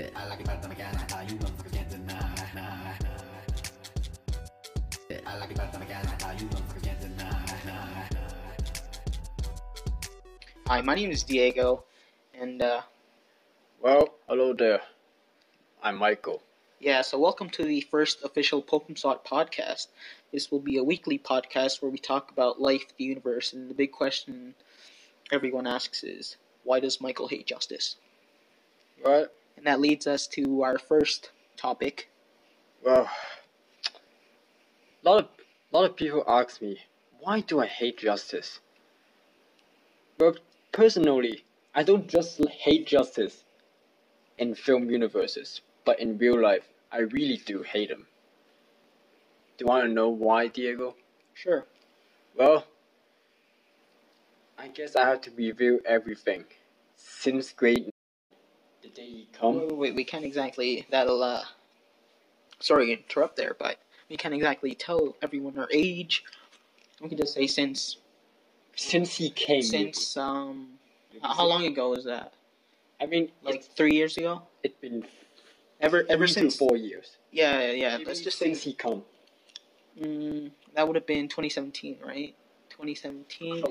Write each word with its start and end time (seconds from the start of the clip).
I 0.00 0.26
like 0.28 0.40
it 0.40 0.46
better 0.46 0.60
than 0.62 0.72
I 0.72 0.74
can. 0.74 0.92
Nah, 1.08 1.20
you 1.20 1.36
motherfuckers 1.36 1.72
can't 1.72 1.88
deny. 1.88 2.34
Nah, 2.54 2.94
nah. 5.10 5.20
I 5.26 5.38
like 5.38 5.50
it 5.50 5.56
better 5.56 5.70
than 5.72 5.82
I 5.82 5.84
can. 5.84 6.04
Nah, 6.20 6.32
you 6.32 6.46
motherfuckers 6.48 6.82
can't 6.82 7.00
deny. 7.00 7.46
Nah, 7.66 8.04
Hi, 10.66 10.80
my 10.80 10.94
name 10.96 11.10
is 11.10 11.22
Diego, 11.22 11.84
and 12.38 12.60
uh, 12.62 12.80
Well, 13.80 14.14
hello 14.28 14.52
there. 14.52 14.80
I'm 15.82 15.96
Michael. 15.96 16.42
yeah, 16.80 17.02
so 17.02 17.18
welcome 17.18 17.48
to 17.50 17.62
the 17.64 17.80
first 17.82 18.24
official 18.24 18.62
Pokemon 18.62 19.24
podcast. 19.24 19.88
This 20.32 20.50
will 20.50 20.60
be 20.60 20.78
a 20.78 20.84
weekly 20.84 21.18
podcast 21.18 21.82
where 21.82 21.90
we 21.90 21.98
talk 21.98 22.32
about 22.32 22.60
life, 22.60 22.84
the 22.98 23.04
universe, 23.04 23.52
and 23.52 23.70
the 23.70 23.74
big 23.74 23.92
question 23.92 24.54
everyone 25.30 25.66
asks 25.68 26.02
is, 26.02 26.36
why 26.64 26.80
does 26.80 27.00
Michael 27.00 27.28
hate 27.28 27.46
justice? 27.46 27.96
Right? 29.04 29.28
And 29.56 29.66
that 29.66 29.80
leads 29.80 30.06
us 30.06 30.26
to 30.28 30.62
our 30.62 30.78
first 30.78 31.30
topic. 31.56 32.10
Well, 32.84 33.08
a 35.04 35.08
lot 35.08 35.18
of 35.24 35.28
a 35.72 35.76
lot 35.76 35.90
of 35.90 35.96
people 35.96 36.24
ask 36.28 36.62
me, 36.62 36.78
why 37.20 37.40
do 37.40 37.60
I 37.60 37.66
hate 37.66 37.98
justice? 37.98 38.60
Well, 40.18 40.36
personally, 40.72 41.44
I 41.74 41.82
don't 41.82 42.08
just 42.08 42.40
hate 42.48 42.86
justice 42.86 43.44
in 44.38 44.54
film 44.54 44.90
universes, 44.90 45.60
but 45.84 45.98
in 46.00 46.18
real 46.18 46.40
life, 46.40 46.68
I 46.92 46.98
really 46.98 47.38
do 47.38 47.62
hate 47.62 47.88
them. 47.88 48.06
Do 49.56 49.64
you 49.64 49.68
want 49.68 49.86
to 49.86 49.92
know 49.92 50.08
why, 50.08 50.48
Diego? 50.48 50.96
Sure. 51.34 51.66
Well, 52.36 52.66
I 54.58 54.68
guess 54.68 54.96
I 54.96 55.06
have 55.08 55.20
to 55.22 55.30
reveal 55.32 55.78
everything 55.86 56.44
since 56.96 57.52
grade 57.52 57.90
the 58.94 59.00
day 59.00 59.06
he 59.08 59.28
come. 59.38 59.56
Wait, 59.56 59.68
wait, 59.68 59.78
wait, 59.78 59.94
we 59.94 60.04
can't 60.04 60.24
exactly. 60.24 60.86
That'll, 60.90 61.22
uh. 61.22 61.42
Sorry 62.60 62.86
to 62.86 62.92
interrupt 63.02 63.36
there, 63.36 63.56
but 63.58 63.78
we 64.08 64.16
can't 64.16 64.34
exactly 64.34 64.74
tell 64.74 65.16
everyone 65.22 65.58
our 65.58 65.68
age. 65.72 66.24
We 67.00 67.08
can 67.08 67.18
just 67.18 67.34
say 67.34 67.46
since. 67.46 67.98
Since 68.76 69.16
he 69.16 69.30
came, 69.30 69.62
Since, 69.62 70.16
um. 70.16 70.68
How 71.22 71.34
how 71.34 71.46
long 71.46 71.64
ago 71.64 71.90
was 71.90 72.04
that? 72.04 72.32
I 73.00 73.06
mean, 73.06 73.30
Like 73.42 73.64
three 73.76 73.94
years 73.94 74.16
ago? 74.16 74.42
it's 74.62 74.76
been 74.80 75.04
Ever 75.80 76.04
ever 76.08 76.26
since. 76.26 76.56
four 76.56 76.76
years. 76.76 77.16
Yeah, 77.30 77.60
yeah, 77.60 77.72
yeah. 77.72 77.92
Maybe 77.98 78.04
Let's 78.06 78.20
just 78.20 78.38
say 78.38 78.46
since 78.46 78.62
he 78.62 78.72
come. 78.72 79.02
mm, 80.00 80.50
that 80.74 80.86
would 80.86 80.96
have 80.96 81.06
been 81.06 81.28
2017, 81.28 81.98
right? 82.04 82.34
2017 82.70 83.56
enough. 83.58 83.70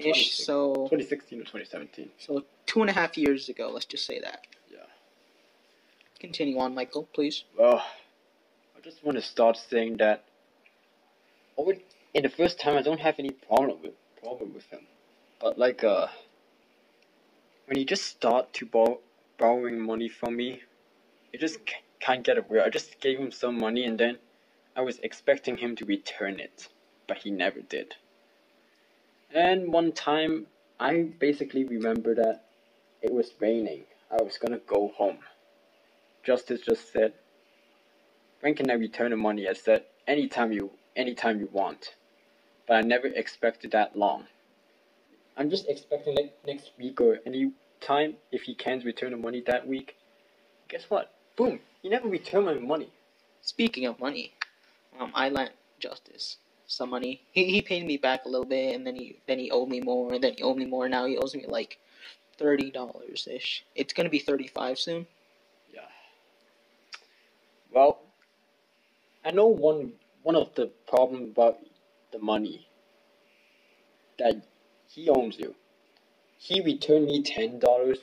Ish. 0.00 0.38
So 0.38 0.74
2016 0.90 1.38
or 1.38 1.42
2017. 1.44 2.10
so 2.18 2.44
two 2.66 2.80
and 2.80 2.90
a 2.90 2.92
half 2.92 3.16
years 3.16 3.48
ago. 3.48 3.70
Let's 3.72 3.86
just 3.86 4.06
say 4.06 4.20
that. 4.20 4.46
Continue 6.24 6.58
on, 6.58 6.74
Michael, 6.74 7.06
please. 7.12 7.44
Well, 7.58 7.84
I 8.74 8.80
just 8.80 9.04
want 9.04 9.16
to 9.18 9.22
start 9.22 9.58
saying 9.58 9.98
that. 9.98 10.24
Over 11.58 11.74
in 12.14 12.22
the 12.22 12.30
first 12.30 12.58
time, 12.58 12.78
I 12.78 12.80
don't 12.82 13.00
have 13.00 13.16
any 13.18 13.28
problem 13.28 13.82
with 13.82 13.92
problem 14.22 14.54
with 14.54 14.64
him, 14.70 14.86
but 15.38 15.58
like 15.58 15.84
uh, 15.84 16.06
when 17.66 17.76
he 17.76 17.84
just 17.84 18.04
start 18.06 18.54
to 18.54 18.64
borrow 18.64 19.00
borrowing 19.36 19.78
money 19.78 20.08
from 20.08 20.34
me, 20.36 20.62
it 21.34 21.40
just 21.40 21.58
can't 22.00 22.24
get 22.24 22.38
away. 22.38 22.60
I 22.60 22.70
just 22.70 22.98
gave 23.02 23.18
him 23.18 23.30
some 23.30 23.58
money 23.58 23.84
and 23.84 24.00
then 24.00 24.16
I 24.74 24.80
was 24.80 25.00
expecting 25.00 25.58
him 25.58 25.76
to 25.76 25.84
return 25.84 26.40
it, 26.40 26.68
but 27.06 27.18
he 27.18 27.30
never 27.30 27.60
did. 27.60 27.96
And 29.30 29.70
one 29.70 29.92
time, 29.92 30.46
I 30.80 31.02
basically 31.18 31.64
remember 31.64 32.14
that 32.14 32.46
it 33.02 33.12
was 33.12 33.32
raining. 33.40 33.84
I 34.10 34.22
was 34.22 34.38
gonna 34.38 34.62
go 34.66 34.90
home. 34.96 35.18
Justice 36.24 36.60
just 36.62 36.92
said, 36.92 37.14
when 38.40 38.54
can 38.54 38.70
I 38.70 38.74
return 38.74 39.10
the 39.10 39.16
money? 39.16 39.48
I 39.48 39.52
said, 39.54 39.84
anytime 40.06 40.52
you, 40.52 40.70
anytime 40.96 41.40
you 41.40 41.48
want. 41.52 41.94
But 42.66 42.74
I 42.76 42.80
never 42.82 43.08
expected 43.08 43.72
that 43.72 43.96
long. 43.96 44.24
I'm 45.36 45.50
just 45.50 45.68
expecting 45.68 46.16
like 46.16 46.34
next 46.46 46.72
week 46.78 47.00
or 47.00 47.18
any 47.26 47.52
time 47.80 48.14
if 48.32 48.42
he 48.42 48.54
can't 48.54 48.84
return 48.84 49.10
the 49.12 49.16
money 49.16 49.42
that 49.46 49.66
week. 49.66 49.96
Guess 50.68 50.84
what? 50.88 51.12
Boom! 51.36 51.60
He 51.82 51.88
never 51.88 52.08
returned 52.08 52.46
my 52.46 52.54
money. 52.54 52.90
Speaking 53.42 53.86
of 53.86 53.98
money, 54.00 54.32
um, 54.98 55.12
I 55.14 55.28
lent 55.28 55.52
Justice 55.80 56.38
some 56.66 56.90
money. 56.90 57.22
He 57.32 57.46
he 57.46 57.62
paid 57.62 57.86
me 57.86 57.96
back 57.96 58.24
a 58.24 58.28
little 58.28 58.46
bit, 58.46 58.74
and 58.74 58.86
then 58.86 58.96
he 58.96 59.18
then 59.26 59.38
he 59.38 59.50
owed 59.50 59.68
me 59.68 59.80
more, 59.80 60.14
and 60.14 60.22
then 60.24 60.34
he 60.36 60.42
owed 60.42 60.56
me 60.56 60.66
more. 60.66 60.88
Now 60.88 61.06
he 61.06 61.18
owes 61.18 61.34
me 61.34 61.44
like 61.48 61.78
thirty 62.38 62.70
dollars 62.70 63.28
ish. 63.30 63.64
It's 63.74 63.92
gonna 63.92 64.10
be 64.10 64.20
thirty 64.20 64.48
five 64.48 64.78
soon. 64.78 65.06
Well, 67.74 67.98
I 69.24 69.32
know 69.32 69.48
one 69.48 69.94
one 70.22 70.36
of 70.36 70.54
the 70.54 70.66
problem 70.86 71.24
about 71.24 71.58
the 72.12 72.20
money 72.20 72.68
that 74.18 74.42
he 74.88 75.08
owns 75.08 75.38
you. 75.38 75.56
He 76.38 76.60
returned 76.60 77.06
me 77.06 77.22
ten 77.22 77.58
dollars, 77.58 77.98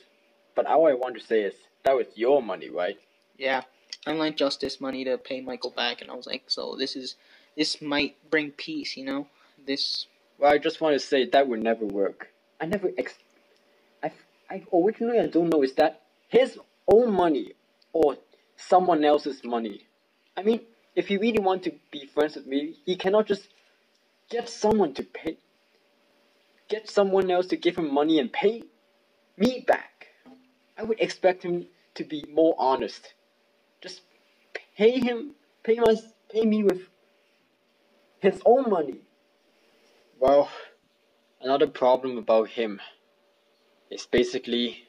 but 0.54 0.66
all 0.66 0.86
I 0.86 0.92
want 0.92 1.16
to 1.16 1.24
say 1.24 1.40
is 1.44 1.54
that 1.84 1.96
was 1.96 2.06
your 2.14 2.42
money, 2.42 2.68
right? 2.68 2.98
Yeah, 3.38 3.62
I 4.06 4.12
lent 4.12 4.36
Justice 4.36 4.78
money 4.78 5.04
to 5.04 5.16
pay 5.16 5.40
Michael 5.40 5.70
back, 5.70 6.02
and 6.02 6.10
I 6.10 6.14
was 6.14 6.26
like, 6.26 6.44
so 6.48 6.76
this 6.76 6.94
is 6.94 7.16
this 7.56 7.80
might 7.80 8.16
bring 8.30 8.50
peace, 8.50 8.94
you 8.96 9.06
know. 9.06 9.26
This 9.66 10.06
Well, 10.38 10.52
I 10.52 10.58
just 10.58 10.82
want 10.82 10.94
to 10.94 11.00
say 11.00 11.24
that 11.24 11.48
would 11.48 11.62
never 11.62 11.86
work. 11.86 12.28
I 12.60 12.66
never 12.66 12.90
ex. 12.98 13.14
I 14.02 14.12
I 14.50 14.64
originally 14.70 15.18
I 15.18 15.28
don't 15.28 15.48
know 15.48 15.62
is 15.62 15.72
that 15.74 16.02
his 16.28 16.58
own 16.86 17.10
money 17.14 17.54
or 17.94 18.16
someone 18.56 19.04
else's 19.04 19.42
money. 19.44 19.86
I 20.36 20.42
mean, 20.42 20.60
if 20.94 21.08
he 21.08 21.16
really 21.16 21.38
want 21.38 21.62
to 21.64 21.72
be 21.90 22.06
friends 22.06 22.36
with 22.36 22.46
me, 22.46 22.76
he 22.84 22.96
cannot 22.96 23.26
just 23.26 23.48
get 24.30 24.48
someone 24.48 24.94
to 24.94 25.02
pay. 25.02 25.38
Get 26.68 26.88
someone 26.88 27.30
else 27.30 27.46
to 27.48 27.56
give 27.56 27.76
him 27.76 27.92
money 27.92 28.18
and 28.18 28.32
pay 28.32 28.62
me 29.36 29.64
back. 29.66 30.08
I 30.78 30.84
would 30.84 31.00
expect 31.00 31.42
him 31.42 31.66
to 31.94 32.04
be 32.04 32.24
more 32.32 32.54
honest. 32.58 33.14
Just 33.80 34.02
pay 34.76 34.98
him, 34.98 35.34
pay 35.62 35.76
my, 35.76 35.96
pay 36.30 36.44
me 36.44 36.62
with 36.62 36.82
his 38.20 38.40
own 38.46 38.70
money. 38.70 39.00
Well, 40.18 40.48
another 41.40 41.66
problem 41.66 42.16
about 42.16 42.48
him 42.48 42.80
is 43.90 44.06
basically 44.06 44.84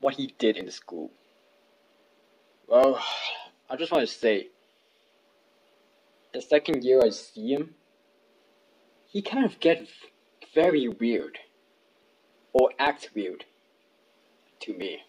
what 0.00 0.14
he 0.14 0.34
did 0.38 0.56
in 0.56 0.66
the 0.66 0.72
school. 0.72 1.10
Well, 2.66 3.02
I 3.68 3.76
just 3.76 3.92
want 3.92 4.06
to 4.08 4.12
say, 4.14 4.48
the 6.32 6.40
second 6.40 6.82
year 6.84 7.00
I 7.04 7.10
see 7.10 7.52
him, 7.52 7.74
he 9.06 9.22
kind 9.22 9.44
of 9.44 9.60
gets 9.60 9.90
very 10.54 10.88
weird, 10.88 11.38
or 12.52 12.70
acts 12.78 13.08
weird, 13.14 13.44
to 14.60 14.74
me. 14.74 15.02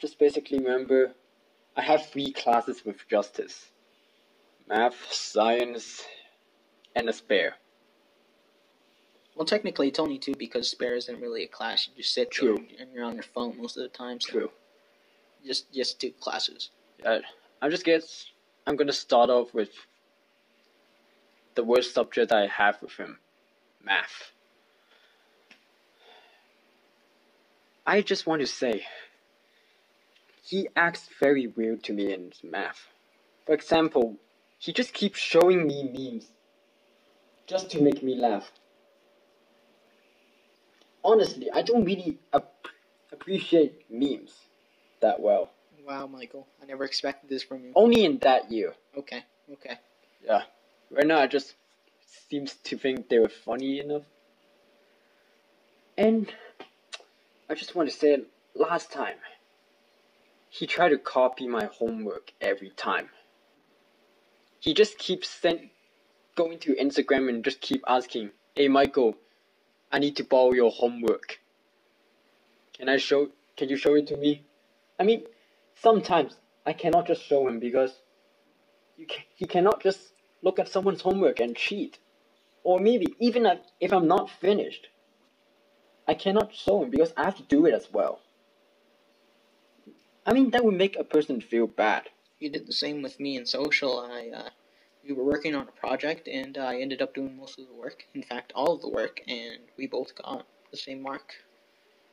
Just 0.00 0.18
basically 0.18 0.58
remember, 0.58 1.12
I 1.76 1.82
have 1.82 2.06
three 2.06 2.32
classes 2.32 2.84
with 2.84 3.08
Justice. 3.08 3.66
Math, 4.68 5.12
Science, 5.12 6.02
and 6.94 7.08
a 7.08 7.12
spare. 7.12 7.54
well, 9.34 9.46
technically 9.46 9.88
it's 9.88 9.98
only 9.98 10.18
two 10.18 10.34
because 10.34 10.70
spare 10.70 10.94
isn't 10.96 11.20
really 11.20 11.44
a 11.44 11.48
class. 11.48 11.88
You 11.88 12.02
just 12.02 12.14
sit 12.14 12.30
True. 12.30 12.56
there 12.56 12.80
and 12.80 12.92
you're 12.92 13.04
on 13.04 13.14
your 13.14 13.22
phone 13.22 13.56
most 13.58 13.76
of 13.76 13.82
the 13.82 13.88
time. 13.88 14.20
So 14.20 14.30
True. 14.30 14.50
Just 15.44 15.72
just 15.72 16.00
two 16.00 16.12
classes. 16.20 16.70
Uh, 17.04 17.18
I 17.60 17.68
just 17.68 17.84
guess 17.84 18.30
I'm 18.66 18.76
gonna 18.76 18.92
start 18.92 19.30
off 19.30 19.52
with 19.52 19.70
the 21.54 21.64
worst 21.64 21.94
subject 21.94 22.32
I 22.32 22.46
have 22.46 22.80
with 22.80 22.92
him, 22.92 23.18
math. 23.82 24.32
I 27.86 28.00
just 28.00 28.26
want 28.26 28.40
to 28.40 28.46
say, 28.46 28.84
he 30.44 30.68
acts 30.76 31.08
very 31.20 31.48
weird 31.48 31.82
to 31.84 31.92
me 31.92 32.12
in 32.12 32.32
math. 32.44 32.88
For 33.44 33.54
example, 33.54 34.16
he 34.58 34.72
just 34.72 34.92
keeps 34.94 35.18
showing 35.18 35.66
me 35.66 35.82
memes 35.82 36.30
just 37.46 37.70
to 37.72 37.82
make 37.82 38.02
me 38.02 38.14
laugh. 38.14 38.52
Honestly, 41.04 41.50
I 41.52 41.62
don't 41.62 41.84
really 41.84 42.18
ap- 42.32 42.68
appreciate 43.10 43.84
memes 43.90 44.32
that 45.02 45.20
well. 45.20 45.50
Wow, 45.86 46.06
Michael, 46.06 46.46
I 46.62 46.66
never 46.66 46.84
expected 46.84 47.28
this 47.28 47.42
from 47.42 47.64
you. 47.64 47.72
Only 47.74 48.04
in 48.04 48.18
that 48.18 48.50
year. 48.50 48.74
Okay, 48.96 49.24
okay. 49.52 49.78
Yeah. 50.24 50.42
Right 50.90 51.06
now, 51.06 51.18
I 51.18 51.26
just 51.26 51.54
seems 52.28 52.54
to 52.64 52.78
think 52.78 53.08
they 53.08 53.18
were 53.18 53.28
funny 53.28 53.80
enough. 53.80 54.04
And 55.98 56.32
I 57.50 57.54
just 57.54 57.74
want 57.74 57.90
to 57.90 57.96
say, 57.96 58.22
last 58.54 58.92
time, 58.92 59.16
he 60.48 60.66
tried 60.66 60.90
to 60.90 60.98
copy 60.98 61.48
my 61.48 61.64
homework 61.64 62.32
every 62.40 62.70
time. 62.70 63.10
He 64.60 64.74
just 64.74 64.98
keeps 64.98 65.28
send, 65.28 65.70
going 66.36 66.58
to 66.60 66.74
Instagram 66.74 67.28
and 67.28 67.44
just 67.44 67.60
keep 67.60 67.82
asking, 67.86 68.30
"Hey 68.54 68.68
Michael, 68.68 69.16
I 69.90 69.98
need 69.98 70.16
to 70.16 70.24
borrow 70.24 70.52
your 70.52 70.70
homework. 70.70 71.40
Can 72.74 72.88
I 72.88 72.96
show? 72.98 73.30
Can 73.56 73.68
you 73.68 73.76
show 73.76 73.94
it 73.94 74.06
to 74.08 74.16
me? 74.16 74.44
I 75.02 75.04
mean, 75.04 75.24
sometimes 75.74 76.36
I 76.64 76.74
cannot 76.74 77.08
just 77.08 77.24
show 77.24 77.48
him 77.48 77.58
because 77.58 77.92
you 78.96 79.04
can, 79.04 79.24
he 79.34 79.46
cannot 79.46 79.82
just 79.82 79.98
look 80.42 80.60
at 80.60 80.68
someone's 80.68 81.00
homework 81.00 81.40
and 81.40 81.56
cheat. 81.56 81.98
Or 82.62 82.78
maybe 82.78 83.08
even 83.18 83.44
if- 83.80 83.92
I'm 83.92 84.06
not 84.06 84.30
finished, 84.30 84.86
I 86.06 86.14
cannot 86.14 86.54
show 86.54 86.84
him 86.84 86.90
because 86.90 87.12
I 87.16 87.24
have 87.24 87.36
to 87.38 87.42
do 87.42 87.66
it 87.66 87.74
as 87.74 87.90
well. 87.90 88.20
I 90.24 90.32
mean, 90.34 90.50
that 90.50 90.64
would 90.64 90.76
make 90.76 90.96
a 90.96 91.02
person 91.02 91.40
feel 91.40 91.66
bad. 91.66 92.08
You 92.38 92.48
did 92.48 92.68
the 92.68 92.72
same 92.84 93.02
with 93.02 93.18
me 93.18 93.36
in 93.36 93.44
social. 93.44 93.98
I 93.98 94.30
uh, 94.40 94.50
we 95.04 95.12
were 95.16 95.24
working 95.24 95.56
on 95.56 95.66
a 95.66 95.80
project, 95.84 96.28
and 96.28 96.56
I 96.56 96.80
ended 96.80 97.02
up 97.02 97.12
doing 97.12 97.36
most 97.36 97.58
of 97.58 97.66
the 97.66 97.74
work. 97.74 98.06
In 98.14 98.22
fact, 98.22 98.52
all 98.54 98.72
of 98.76 98.82
the 98.82 98.88
work, 99.00 99.20
and 99.26 99.58
we 99.76 99.88
both 99.88 100.14
got 100.14 100.46
the 100.70 100.76
same 100.76 101.02
mark. 101.02 101.26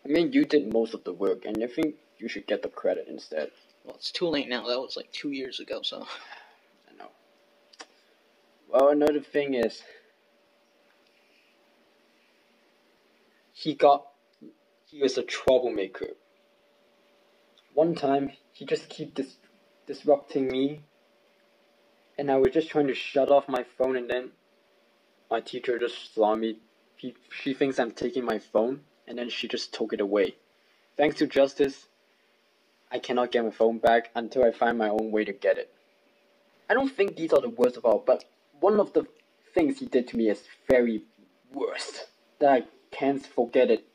I 0.03 0.07
mean, 0.07 0.33
you 0.33 0.43
did 0.43 0.73
most 0.73 0.95
of 0.95 1.03
the 1.03 1.13
work, 1.13 1.45
and 1.45 1.63
I 1.63 1.67
think 1.67 1.93
you 2.19 2.27
should 2.27 2.45
get 2.45 2.61
the 2.61 2.69
credit 2.69 3.07
instead. 3.07 3.49
Well, 3.83 3.95
it's 3.95 4.11
too 4.11 4.27
late 4.27 4.49
now. 4.49 4.67
That 4.67 4.79
was 4.79 4.97
like 4.97 5.11
two 5.11 5.31
years 5.31 5.59
ago. 5.59 5.81
So 5.81 6.05
I 6.89 6.97
know. 6.97 7.09
Well, 8.67 8.89
another 8.89 9.21
thing 9.21 9.55
is, 9.55 9.81
he 13.53 13.73
got, 13.73 14.05
he 14.85 15.01
was 15.01 15.17
a 15.17 15.23
troublemaker. 15.23 16.09
One 17.73 17.95
time, 17.95 18.31
he 18.53 18.65
just 18.65 18.89
keep 18.89 19.15
dis- 19.15 19.37
disrupting 19.87 20.47
me, 20.47 20.81
and 22.17 22.29
I 22.29 22.37
was 22.37 22.51
just 22.53 22.69
trying 22.69 22.87
to 22.87 22.95
shut 22.95 23.31
off 23.31 23.47
my 23.47 23.63
phone, 23.77 23.95
and 23.95 24.09
then 24.09 24.31
my 25.31 25.39
teacher 25.39 25.79
just 25.79 26.13
saw 26.13 26.35
me. 26.35 26.59
He, 26.97 27.15
she 27.31 27.53
thinks 27.53 27.79
I'm 27.79 27.91
taking 27.91 28.25
my 28.25 28.39
phone, 28.39 28.81
and 29.07 29.17
then 29.17 29.29
she 29.29 29.47
just 29.47 29.73
took 29.73 29.93
it 29.93 30.01
away. 30.01 30.35
Thanks 30.97 31.17
to 31.17 31.27
justice, 31.27 31.88
I 32.91 32.99
cannot 32.99 33.31
get 33.31 33.43
my 33.43 33.51
phone 33.51 33.77
back 33.77 34.09
until 34.15 34.43
I 34.43 34.51
find 34.51 34.77
my 34.77 34.89
own 34.89 35.11
way 35.11 35.23
to 35.25 35.33
get 35.33 35.57
it. 35.57 35.71
I 36.69 36.73
don't 36.73 36.91
think 36.91 37.15
these 37.15 37.33
are 37.33 37.41
the 37.41 37.49
worst 37.49 37.77
of 37.77 37.85
all, 37.85 38.03
but 38.05 38.25
one 38.59 38.79
of 38.79 38.93
the 38.93 39.07
things 39.53 39.79
he 39.79 39.85
did 39.85 40.07
to 40.09 40.17
me 40.17 40.29
is 40.29 40.43
very 40.67 41.03
worst. 41.53 42.07
That 42.39 42.51
I 42.51 42.63
can't 42.91 43.25
forget 43.25 43.69
it 43.69 43.85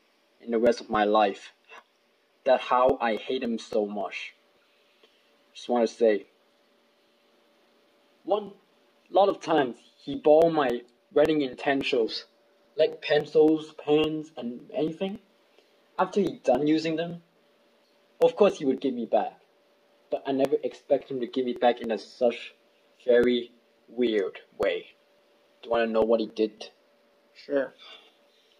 in 0.41 0.51
the 0.51 0.59
rest 0.59 0.81
of 0.81 0.89
my 0.89 1.03
life. 1.03 1.51
That 2.45 2.61
how 2.61 2.97
I 3.01 3.15
hate 3.15 3.43
him 3.43 3.57
so 3.57 3.85
much. 3.85 4.33
Just 5.53 5.69
want 5.69 5.87
to 5.87 5.93
say, 5.93 6.25
one 8.23 8.51
lot 9.09 9.29
of 9.29 9.41
times 9.41 9.77
he 9.97 10.15
borrowed 10.15 10.53
my 10.53 10.81
writing 11.13 11.41
utensils, 11.41 12.25
like 12.77 13.01
pencils, 13.01 13.73
pens, 13.83 14.31
and 14.37 14.69
anything. 14.73 15.19
After 15.97 16.19
he 16.19 16.39
done 16.43 16.67
using 16.67 16.97
them, 16.97 17.23
of 18.21 18.35
course 18.35 18.57
he 18.57 18.65
would 18.65 18.81
give 18.81 18.93
me 18.93 19.05
back 19.05 19.33
but 20.15 20.23
I 20.25 20.31
never 20.31 20.55
expect 20.63 21.11
him 21.11 21.19
to 21.19 21.27
give 21.27 21.45
me 21.45 21.53
back 21.53 21.81
in 21.81 21.91
a 21.91 21.97
such 21.97 22.53
very 23.05 23.51
weird 23.87 24.39
way. 24.57 24.85
Do 25.61 25.67
you 25.67 25.71
want 25.71 25.87
to 25.87 25.91
know 25.91 26.01
what 26.01 26.19
he 26.19 26.27
did? 26.27 26.69
sure. 27.33 27.73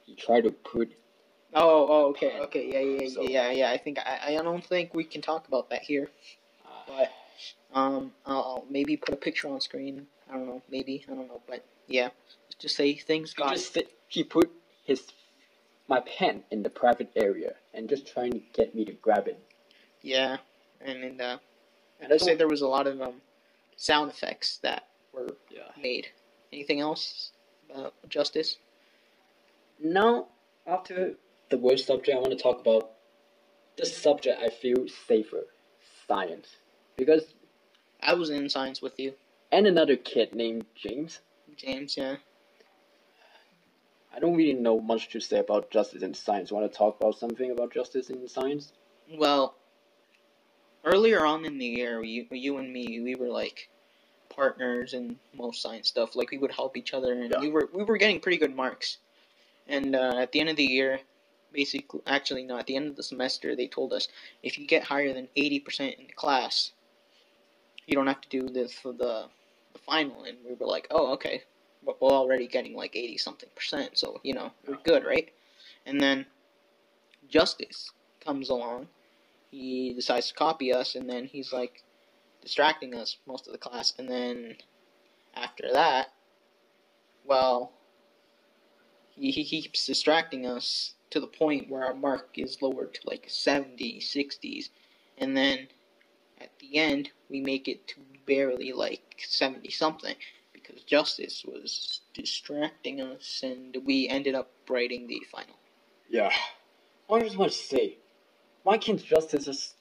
He 0.05 0.15
tried 0.15 0.43
to 0.43 0.51
put. 0.51 0.91
Oh, 1.53 1.87
oh, 1.89 2.05
okay, 2.09 2.39
okay, 2.41 2.69
yeah, 2.71 2.79
yeah, 3.03 3.09
So- 3.09 3.21
yeah, 3.21 3.51
yeah. 3.51 3.71
I 3.71 3.77
think 3.77 3.99
I, 3.99 4.19
I 4.37 4.43
don't 4.43 4.63
think 4.63 4.93
we 4.93 5.05
can 5.05 5.21
talk 5.21 5.47
about 5.47 5.69
that 5.69 5.81
here. 5.81 6.09
But 6.87 7.11
um, 7.73 8.11
I'll, 8.25 8.65
maybe 8.69 8.97
put 8.97 9.13
a 9.13 9.17
picture 9.17 9.47
on 9.47 9.61
screen. 9.61 10.07
I 10.29 10.33
don't 10.33 10.45
know, 10.45 10.61
maybe 10.69 11.05
I 11.09 11.13
don't 11.13 11.27
know, 11.27 11.41
but 11.47 11.65
yeah, 11.87 12.09
just 12.59 12.75
say 12.75 12.95
things 12.95 13.33
got. 13.33 13.53
just 13.53 13.77
he 14.07 14.23
put 14.23 14.51
his 14.83 15.07
my 15.87 16.01
pen 16.01 16.43
in 16.51 16.63
the 16.63 16.69
private 16.69 17.11
area 17.15 17.55
and 17.73 17.87
just 17.89 18.07
trying 18.07 18.31
to 18.31 18.41
get 18.53 18.73
me 18.75 18.85
to 18.85 18.93
grab 18.93 19.27
it. 19.27 19.39
Yeah, 20.01 20.37
and 20.81 21.03
and 21.03 21.21
uh, 21.21 21.37
And 21.99 22.11
I 22.11 22.15
I'd 22.15 22.21
say 22.21 22.35
there 22.35 22.47
was 22.47 22.61
a 22.61 22.67
lot 22.67 22.87
of 22.87 23.01
um 23.01 23.21
sound 23.77 24.09
effects 24.11 24.57
that 24.59 24.87
were 25.13 25.35
Yeah. 25.49 25.71
made. 25.81 26.07
Anything 26.53 26.79
else 26.79 27.31
about 27.69 27.93
justice? 28.09 28.57
Now, 29.79 30.27
after 30.65 31.15
the 31.49 31.57
worst 31.57 31.85
subject, 31.87 32.15
I 32.17 32.19
want 32.19 32.31
to 32.31 32.41
talk 32.41 32.61
about 32.61 32.91
the 33.77 33.85
subject 33.85 34.39
I 34.41 34.49
feel 34.49 34.87
safer, 35.07 35.45
science, 36.07 36.47
because 36.95 37.33
I 38.01 38.13
was 38.13 38.29
in 38.29 38.47
science 38.49 38.81
with 38.81 38.97
you, 38.99 39.13
and 39.51 39.67
another 39.67 39.97
kid 39.97 40.33
named 40.33 40.65
James. 40.75 41.19
James. 41.57 41.97
Yeah. 41.97 42.15
I 44.15 44.19
don't 44.19 44.35
really 44.35 44.53
know 44.53 44.79
much 44.79 45.09
to 45.09 45.19
say 45.19 45.39
about 45.39 45.69
justice 45.71 46.01
in 46.01 46.13
science. 46.13 46.51
Want 46.51 46.71
to 46.71 46.77
talk 46.77 46.97
about 47.01 47.17
something 47.17 47.51
about 47.51 47.73
justice 47.73 48.09
in 48.09 48.27
science? 48.29 48.71
Well, 49.11 49.55
earlier 50.85 51.25
on 51.25 51.45
in 51.45 51.57
the 51.57 51.65
year, 51.65 52.01
you, 52.03 52.25
you 52.31 52.57
and 52.57 52.71
me, 52.71 53.01
we 53.01 53.15
were 53.15 53.27
like 53.27 53.69
partners 54.29 54.93
in 54.93 55.17
most 55.35 55.61
science 55.61 55.89
stuff. 55.89 56.15
Like 56.15 56.31
we 56.31 56.37
would 56.37 56.51
help 56.51 56.77
each 56.77 56.93
other, 56.93 57.13
and 57.13 57.31
Yeah. 57.31 57.39
we 57.39 57.49
were 57.49 57.69
we 57.73 57.83
were 57.83 57.97
getting 57.97 58.19
pretty 58.19 58.37
good 58.37 58.55
marks. 58.55 58.99
And 59.67 59.95
uh, 59.95 60.15
at 60.17 60.31
the 60.31 60.39
end 60.39 60.49
of 60.49 60.55
the 60.55 60.63
year, 60.65 60.99
basically, 61.51 62.01
actually, 62.05 62.43
no, 62.43 62.57
at 62.57 62.67
the 62.67 62.75
end 62.75 62.87
of 62.87 62.95
the 62.95 63.03
semester, 63.03 63.55
they 63.55 63.67
told 63.67 63.93
us 63.93 64.07
if 64.43 64.57
you 64.59 64.65
get 64.67 64.83
higher 64.83 65.13
than 65.13 65.27
eighty 65.35 65.59
percent 65.59 65.95
in 65.99 66.07
the 66.07 66.13
class, 66.13 66.71
you 67.87 67.95
don't 67.95 68.07
have 68.07 68.21
to 68.21 68.29
do 68.29 68.47
this 68.47 68.73
for 68.73 68.93
the 68.93 69.25
the 69.73 69.79
final. 69.79 70.23
And 70.23 70.37
we 70.47 70.53
were 70.53 70.67
like, 70.67 70.87
oh, 70.91 71.13
okay. 71.13 71.43
But 71.85 72.01
we're 72.01 72.09
already 72.09 72.47
getting 72.47 72.75
like 72.75 72.95
eighty 72.95 73.17
something 73.17 73.49
percent, 73.55 73.97
so 73.97 74.19
you 74.23 74.33
know 74.33 74.51
we're 74.67 74.77
good, 74.83 75.05
right? 75.05 75.29
And 75.85 76.01
then 76.01 76.25
Justice 77.29 77.91
comes 78.23 78.49
along 78.49 78.87
he 79.55 79.93
decides 79.93 80.27
to 80.29 80.33
copy 80.33 80.73
us 80.73 80.95
and 80.95 81.09
then 81.09 81.25
he's 81.25 81.53
like 81.53 81.83
distracting 82.41 82.93
us 82.93 83.17
most 83.25 83.47
of 83.47 83.53
the 83.53 83.57
class 83.57 83.93
and 83.97 84.09
then 84.09 84.55
after 85.35 85.71
that 85.71 86.07
well 87.25 87.71
he, 89.11 89.31
he 89.31 89.45
keeps 89.45 89.85
distracting 89.85 90.45
us 90.45 90.95
to 91.09 91.19
the 91.19 91.27
point 91.27 91.69
where 91.69 91.85
our 91.85 91.93
mark 91.93 92.31
is 92.35 92.61
lowered 92.61 92.93
to 92.93 93.01
like 93.05 93.25
70 93.29 93.99
60s 93.99 94.69
and 95.17 95.37
then 95.37 95.67
at 96.41 96.51
the 96.59 96.77
end 96.77 97.09
we 97.29 97.39
make 97.39 97.67
it 97.67 97.87
to 97.87 97.95
barely 98.25 98.73
like 98.73 99.15
70 99.25 99.69
something 99.71 100.15
because 100.65 100.83
justice 100.83 101.43
was 101.45 102.01
distracting 102.13 103.01
us 103.01 103.41
and 103.43 103.77
we 103.85 104.07
ended 104.07 104.35
up 104.35 104.51
writing 104.69 105.07
the 105.07 105.21
final 105.31 105.55
Yeah. 106.09 106.31
I 107.11 107.19
just 107.19 107.37
want 107.37 107.51
to 107.51 107.57
say, 107.57 107.97
why 108.63 108.77
can't 108.77 109.03
justice 109.03 109.45
just. 109.45 109.75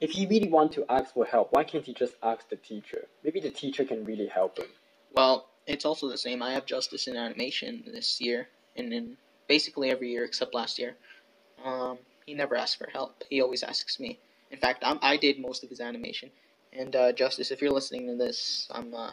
If 0.00 0.10
he 0.10 0.26
really 0.26 0.48
want 0.48 0.72
to 0.72 0.84
ask 0.90 1.14
for 1.14 1.24
help, 1.24 1.52
why 1.52 1.64
can't 1.64 1.84
he 1.84 1.94
just 1.94 2.14
ask 2.22 2.48
the 2.48 2.56
teacher? 2.56 3.06
Maybe 3.22 3.40
the 3.40 3.50
teacher 3.50 3.84
can 3.84 4.04
really 4.04 4.26
help 4.26 4.58
him. 4.58 4.66
Well, 5.12 5.48
it's 5.66 5.84
also 5.84 6.08
the 6.08 6.18
same. 6.18 6.42
I 6.42 6.52
have 6.52 6.66
justice 6.66 7.06
in 7.06 7.16
animation 7.16 7.84
this 7.86 8.20
year, 8.20 8.48
and 8.76 8.92
in 8.92 9.16
basically 9.48 9.90
every 9.90 10.10
year 10.10 10.24
except 10.24 10.54
last 10.54 10.78
year. 10.78 10.96
Um, 11.64 11.98
he 12.26 12.34
never 12.34 12.56
asks 12.56 12.74
for 12.74 12.90
help. 12.90 13.22
He 13.30 13.40
always 13.40 13.62
asks 13.62 14.00
me. 14.00 14.18
In 14.50 14.58
fact, 14.58 14.82
I'm, 14.84 14.98
I 15.00 15.16
did 15.16 15.38
most 15.38 15.62
of 15.62 15.70
his 15.70 15.80
animation. 15.80 16.30
And 16.76 16.94
uh, 16.96 17.12
Justice, 17.12 17.50
if 17.50 17.62
you're 17.62 17.70
listening 17.70 18.06
to 18.08 18.16
this, 18.16 18.68
I'm. 18.70 18.94
Uh, 18.94 19.10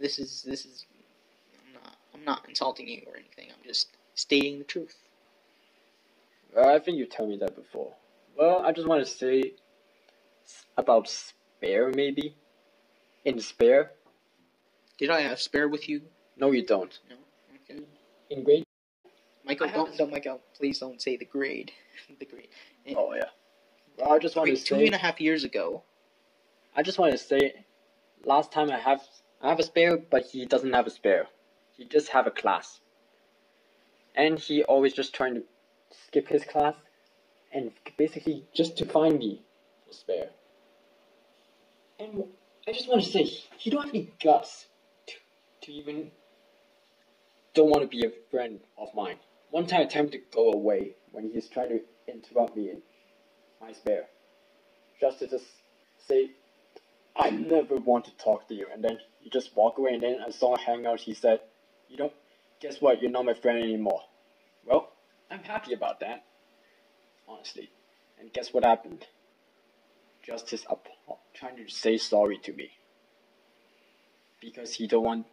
this 0.00 0.18
is 0.18 0.42
this 0.46 0.64
is. 0.64 0.86
I'm 1.66 1.74
not. 1.74 1.96
I'm 2.14 2.24
not 2.24 2.48
insulting 2.48 2.88
you 2.88 3.02
or 3.06 3.16
anything. 3.16 3.48
I'm 3.50 3.64
just 3.66 3.88
stating 4.14 4.58
the 4.58 4.64
truth. 4.64 4.96
Uh, 6.56 6.68
I 6.68 6.78
think 6.78 6.98
you 6.98 7.06
told 7.06 7.30
me 7.30 7.36
that 7.38 7.54
before. 7.56 7.92
Well, 8.38 8.62
I 8.64 8.72
just 8.72 8.88
want 8.88 9.04
to 9.04 9.10
say 9.10 9.52
about 10.76 11.08
spare, 11.08 11.90
maybe. 11.90 12.36
In 13.24 13.38
spare? 13.38 13.92
Did 14.98 15.10
I 15.10 15.20
have 15.20 15.40
spare 15.40 15.68
with 15.68 15.88
you? 15.88 16.02
No, 16.36 16.50
you 16.50 16.64
don't. 16.64 16.98
Okay. 17.70 17.82
In 18.30 18.42
grade. 18.42 18.64
Michael, 19.44 19.68
don't, 19.68 19.96
don't, 19.96 20.10
Michael, 20.10 20.40
please 20.56 20.78
don't 20.78 21.00
say 21.00 21.16
the 21.16 21.24
grade. 21.24 21.72
the 22.18 22.24
grade. 22.24 22.48
Oh 22.96 23.14
yeah. 23.14 23.24
I 24.00 24.18
just 24.18 24.36
want 24.36 24.48
to 24.50 24.56
say. 24.56 24.86
and 24.86 24.94
a 24.94 24.98
half 24.98 25.20
years 25.20 25.44
ago, 25.44 25.82
I 26.74 26.82
just 26.82 26.98
want 26.98 27.12
to 27.12 27.18
say, 27.18 27.64
last 28.24 28.52
time 28.52 28.70
I 28.70 28.78
have 28.78 29.02
I 29.40 29.48
have 29.48 29.58
a 29.58 29.64
spare, 29.64 29.96
but 29.96 30.24
he 30.24 30.46
doesn't 30.46 30.72
have 30.72 30.86
a 30.86 30.90
spare. 30.90 31.26
He 31.76 31.84
just 31.84 32.08
have 32.08 32.26
a 32.26 32.30
class, 32.30 32.80
and 34.14 34.38
he 34.38 34.62
always 34.64 34.92
just 34.92 35.14
trying 35.14 35.34
to 35.34 35.42
skip 36.06 36.28
his 36.28 36.44
class, 36.44 36.74
and 37.52 37.72
basically 37.96 38.44
just 38.54 38.78
to 38.78 38.86
find 38.86 39.18
me 39.18 39.42
for 39.86 39.92
spare. 39.92 40.30
And 41.98 42.24
I 42.66 42.72
just 42.72 42.88
want 42.88 43.02
to 43.02 43.10
say, 43.10 43.24
he 43.58 43.70
don't 43.70 43.84
have 43.84 43.94
any 43.94 44.12
guts 44.22 44.66
to, 45.06 45.14
to 45.62 45.72
even 45.72 46.10
don't 47.54 47.70
want 47.70 47.82
to 47.82 47.88
be 47.88 48.06
a 48.06 48.10
friend 48.30 48.60
of 48.78 48.88
mine. 48.94 49.16
One 49.50 49.66
time 49.66 49.80
I 49.80 49.84
attempted 49.84 50.30
to 50.30 50.36
go 50.36 50.52
away 50.52 50.96
when 51.10 51.30
he's 51.32 51.48
trying 51.48 51.68
to 51.68 51.80
interrupt 52.08 52.56
me 52.56 52.70
my 53.62 53.72
spare. 53.72 54.06
Just 55.00 55.20
to 55.20 55.28
just 55.28 55.46
say, 56.08 56.32
I 57.16 57.30
never 57.30 57.76
want 57.76 58.06
to 58.06 58.16
talk 58.18 58.48
to 58.48 58.54
you. 58.54 58.66
And 58.72 58.84
then 58.84 58.98
you 59.22 59.30
just 59.30 59.56
walk 59.56 59.78
away. 59.78 59.94
And 59.94 60.02
then 60.02 60.18
I 60.26 60.30
saw 60.30 60.56
hangout. 60.56 61.00
He 61.00 61.14
said, 61.14 61.40
"You 61.88 61.96
don't. 61.98 62.14
Guess 62.60 62.80
what? 62.82 63.02
You're 63.02 63.10
not 63.12 63.26
my 63.26 63.34
friend 63.34 63.62
anymore." 63.62 64.02
Well, 64.66 64.90
I'm 65.30 65.40
happy 65.44 65.74
about 65.74 66.00
that. 66.00 66.20
honestly. 67.28 67.70
And 68.20 68.32
guess 68.32 68.52
what 68.54 68.64
happened? 68.64 69.06
Justice 70.26 70.64
apo- 70.70 71.18
trying 71.34 71.56
to 71.58 71.68
say 71.72 71.98
sorry 71.98 72.38
to 72.40 72.52
me 72.52 72.70
because 74.40 74.74
he 74.74 74.86
don't 74.88 75.04
want 75.04 75.26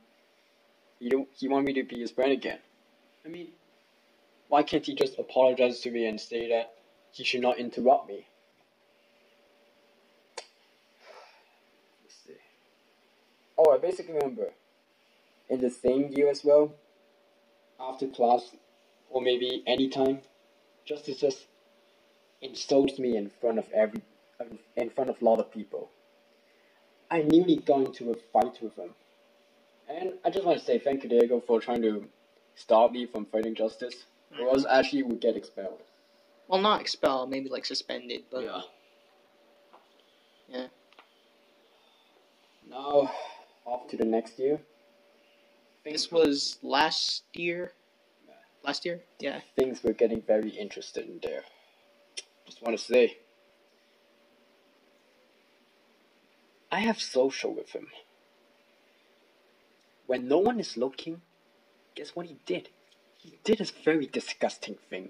he 1.00 1.10
don't 1.10 1.30
he 1.38 1.48
want 1.50 1.66
me 1.66 1.74
to 1.74 1.84
be 1.84 2.00
his 2.00 2.12
friend 2.12 2.32
again. 2.34 2.60
I 3.26 3.30
mean, 3.30 3.50
why 4.50 4.64
can't 4.64 4.86
he 4.86 4.96
just 4.96 5.20
apologize 5.20 5.82
to 5.82 5.92
me 5.92 6.08
and 6.08 6.20
say 6.22 6.50
that 6.50 6.72
he 7.12 7.24
should 7.24 7.42
not 7.42 7.58
interrupt 7.58 8.08
me? 8.08 8.28
Let's 12.04 12.16
see. 12.26 12.34
Oh, 13.58 13.72
I 13.74 13.78
basically 13.78 14.14
remember 14.14 14.50
in 15.50 15.62
the 15.62 15.70
same 15.70 16.10
year 16.12 16.30
as 16.30 16.44
well, 16.44 16.74
after 17.80 18.08
class, 18.08 18.52
or 19.10 19.22
maybe 19.22 19.64
anytime, 19.66 20.20
Justice 20.86 21.20
just 21.20 21.46
insults 22.42 23.00
me 23.00 23.18
in 23.18 23.30
front 23.42 23.60
of 23.60 23.66
every, 23.74 24.02
in 24.76 24.90
front 24.90 25.10
of 25.10 25.22
a 25.22 25.26
lot 25.26 25.40
of 25.40 25.52
people. 25.52 25.90
I 27.12 27.24
nearly 27.24 27.58
got 27.58 27.88
into 27.88 28.12
a 28.12 28.16
fight 28.32 28.62
with 28.62 28.76
him. 28.76 28.92
And 29.90 30.14
I 30.24 30.30
just 30.30 30.46
want 30.46 30.60
to 30.60 30.66
say 30.66 30.78
thank 30.78 31.04
you, 31.04 31.10
Diego, 31.10 31.42
for 31.46 31.60
trying 31.60 31.82
to 31.82 32.06
stop 32.56 32.92
me 32.92 33.08
from 33.08 33.26
fighting 33.26 33.56
Justice. 33.56 34.06
Hmm. 34.34 34.44
Or 34.44 34.50
else 34.50 34.66
actually 34.70 35.04
would 35.04 35.20
get 35.20 35.36
expelled. 35.36 35.82
Well, 36.50 36.60
not 36.60 36.82
expelled, 36.82 37.30
maybe 37.30 37.48
like 37.48 37.64
suspended, 37.64 38.24
but 38.32 38.44
yeah. 38.44 38.62
Yeah. 40.50 40.68
Now, 42.68 43.12
off 43.66 43.88
to 43.90 43.98
the 43.98 44.06
next 44.06 44.40
year. 44.40 44.60
this 45.86 46.12
was 46.12 46.58
last 46.64 47.24
year. 47.34 47.74
Last 48.64 48.84
year, 48.84 49.00
yeah. 49.20 49.40
things 49.56 49.84
were 49.84 49.94
getting 49.94 50.22
very 50.22 50.50
interested 50.50 51.06
in 51.06 51.20
there. 51.24 51.44
Just 52.46 52.62
want 52.62 52.78
to 52.78 52.84
say, 52.84 53.18
I 56.72 56.80
have 56.80 57.00
social 57.00 57.54
with 57.54 57.70
him. 57.70 57.88
When 60.08 60.28
no 60.28 60.40
one 60.40 60.60
is 60.60 60.76
looking, 60.76 61.22
guess 61.96 62.16
what 62.16 62.26
he 62.26 62.38
did? 62.46 62.70
He 63.18 63.40
did 63.44 63.62
a 63.62 63.66
very 63.86 64.08
disgusting 64.08 64.78
thing. 64.90 65.10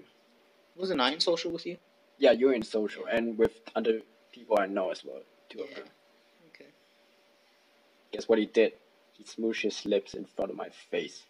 Wasn't 0.76 1.00
I 1.00 1.12
in 1.12 1.20
social 1.20 1.50
with 1.50 1.66
you? 1.66 1.76
Yeah, 2.18 2.32
you're 2.32 2.54
in 2.54 2.62
social, 2.62 3.04
and 3.06 3.38
with 3.38 3.60
other 3.74 4.00
people 4.32 4.58
I 4.60 4.66
know 4.66 4.90
as 4.90 5.04
well. 5.04 5.22
Two 5.48 5.60
of 5.62 5.74
them. 5.74 5.84
Okay. 6.48 6.70
Guess 8.12 8.28
what 8.28 8.38
he 8.38 8.46
did? 8.46 8.72
He 9.12 9.24
smooshed 9.24 9.62
his 9.62 9.84
lips 9.84 10.14
in 10.14 10.24
front 10.24 10.50
of 10.50 10.56
my 10.56 10.68
face. 10.90 11.24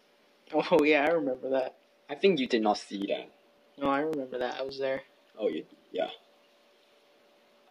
Oh 0.52 0.82
yeah, 0.84 1.04
I 1.04 1.12
remember 1.12 1.50
that. 1.50 1.76
I 2.08 2.14
think 2.14 2.38
you 2.40 2.46
did 2.46 2.62
not 2.62 2.78
see 2.78 3.06
that. 3.06 3.30
No, 3.78 3.88
I 3.88 4.00
remember 4.00 4.38
that. 4.38 4.58
I 4.58 4.62
was 4.62 4.78
there. 4.78 5.02
Oh, 5.38 5.48
you, 5.48 5.64
yeah. 5.92 6.08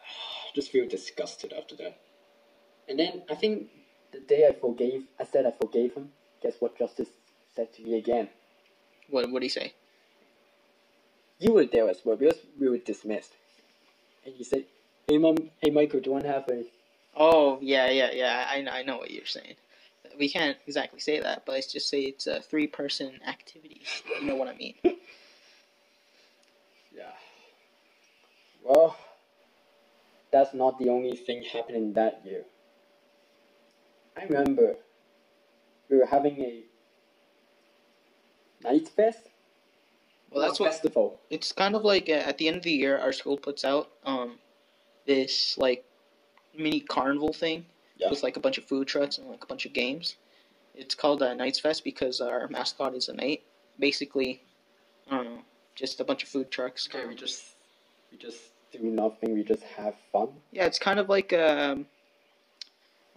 Just 0.55 0.71
feel 0.71 0.87
disgusted 0.87 1.53
after 1.53 1.75
that. 1.75 1.99
And 2.87 2.97
then 2.97 3.23
I 3.29 3.35
think 3.35 3.67
the 4.11 4.19
day 4.19 4.47
I 4.47 4.53
forgave, 4.53 5.03
I 5.19 5.25
said 5.25 5.45
I 5.45 5.51
forgave 5.51 5.93
him. 5.93 6.09
Guess 6.41 6.55
what 6.59 6.77
Justice 6.77 7.09
said 7.55 7.71
to 7.73 7.83
me 7.83 7.97
again? 7.97 8.29
What 9.09 9.29
what 9.29 9.41
did 9.41 9.45
he 9.45 9.49
say? 9.49 9.73
You 11.39 11.53
were 11.53 11.65
there 11.65 11.89
as 11.89 12.01
well 12.05 12.17
because 12.17 12.39
we 12.59 12.69
were 12.69 12.77
dismissed. 12.77 13.33
And 14.25 14.35
he 14.35 14.43
said, 14.43 14.65
"Hey 15.07 15.17
mom, 15.17 15.37
hey 15.61 15.71
Michael, 15.71 16.01
do 16.01 16.09
you 16.09 16.13
want 16.13 16.25
to 16.25 16.31
have 16.31 16.47
a?" 16.49 16.65
Oh 17.15 17.59
yeah, 17.61 17.89
yeah, 17.89 18.11
yeah. 18.13 18.45
I 18.49 18.79
I 18.79 18.83
know 18.83 18.97
what 18.97 19.11
you're 19.11 19.25
saying. 19.25 19.55
We 20.17 20.29
can't 20.29 20.57
exactly 20.67 20.99
say 20.99 21.19
that, 21.21 21.45
but 21.45 21.53
let's 21.53 21.71
just 21.71 21.89
say 21.89 22.01
it's 22.01 22.27
a 22.27 22.41
three 22.41 22.67
person 22.67 23.19
activity. 23.27 23.81
You 24.19 24.27
know 24.27 24.35
what 24.35 24.47
I 24.49 24.55
mean? 24.55 24.75
Yeah. 26.95 27.11
Well, 28.63 28.97
that's 30.31 30.53
not 30.53 30.79
the 30.79 30.89
only 30.89 31.15
thing 31.15 31.43
happening 31.43 31.93
that 31.93 32.21
year. 32.25 32.43
I 34.17 34.25
remember 34.25 34.75
we 35.89 35.97
were 35.97 36.05
having 36.05 36.39
a 36.41 36.63
night 38.63 38.89
fest. 38.89 39.29
Well, 40.31 40.41
that's 40.47 40.59
what 40.59 40.71
festival. 40.73 41.19
it's 41.29 41.51
kind 41.51 41.75
of 41.75 41.83
like 41.83 42.07
uh, 42.09 42.13
at 42.13 42.37
the 42.37 42.47
end 42.47 42.57
of 42.57 42.63
the 42.63 42.71
year, 42.71 42.97
our 42.97 43.11
school 43.13 43.37
puts 43.37 43.63
out 43.65 43.89
um 44.05 44.37
this 45.05 45.57
like 45.57 45.83
mini 46.57 46.79
carnival 46.81 47.33
thing 47.33 47.65
Yeah. 47.97 48.09
with 48.09 48.21
like 48.23 48.37
a 48.37 48.39
bunch 48.39 48.57
of 48.57 48.65
food 48.65 48.87
trucks 48.87 49.17
and 49.17 49.27
like 49.29 49.43
a 49.43 49.47
bunch 49.47 49.65
of 49.65 49.73
games. 49.73 50.15
It's 50.75 50.95
called 50.95 51.21
uh, 51.23 51.33
Knights 51.33 51.59
Fest 51.59 51.83
because 51.83 52.21
our 52.21 52.47
mascot 52.47 52.93
is 52.95 53.09
a 53.09 53.13
knight. 53.13 53.41
Basically, 53.79 54.41
I 55.09 55.15
don't 55.17 55.25
know, 55.25 55.41
just 55.75 55.99
a 55.99 56.03
bunch 56.03 56.23
of 56.23 56.29
food 56.29 56.51
trucks. 56.51 56.87
Okay, 56.87 57.05
we 57.07 57.15
just 57.15 57.43
we 58.11 58.17
just 58.17 58.39
do 58.71 58.79
nothing. 58.83 59.33
We 59.33 59.43
just 59.43 59.63
have 59.63 59.95
fun. 60.11 60.29
Yeah, 60.51 60.65
it's 60.65 60.79
kind 60.79 60.99
of 60.99 61.09
like 61.09 61.33
um, 61.33 61.85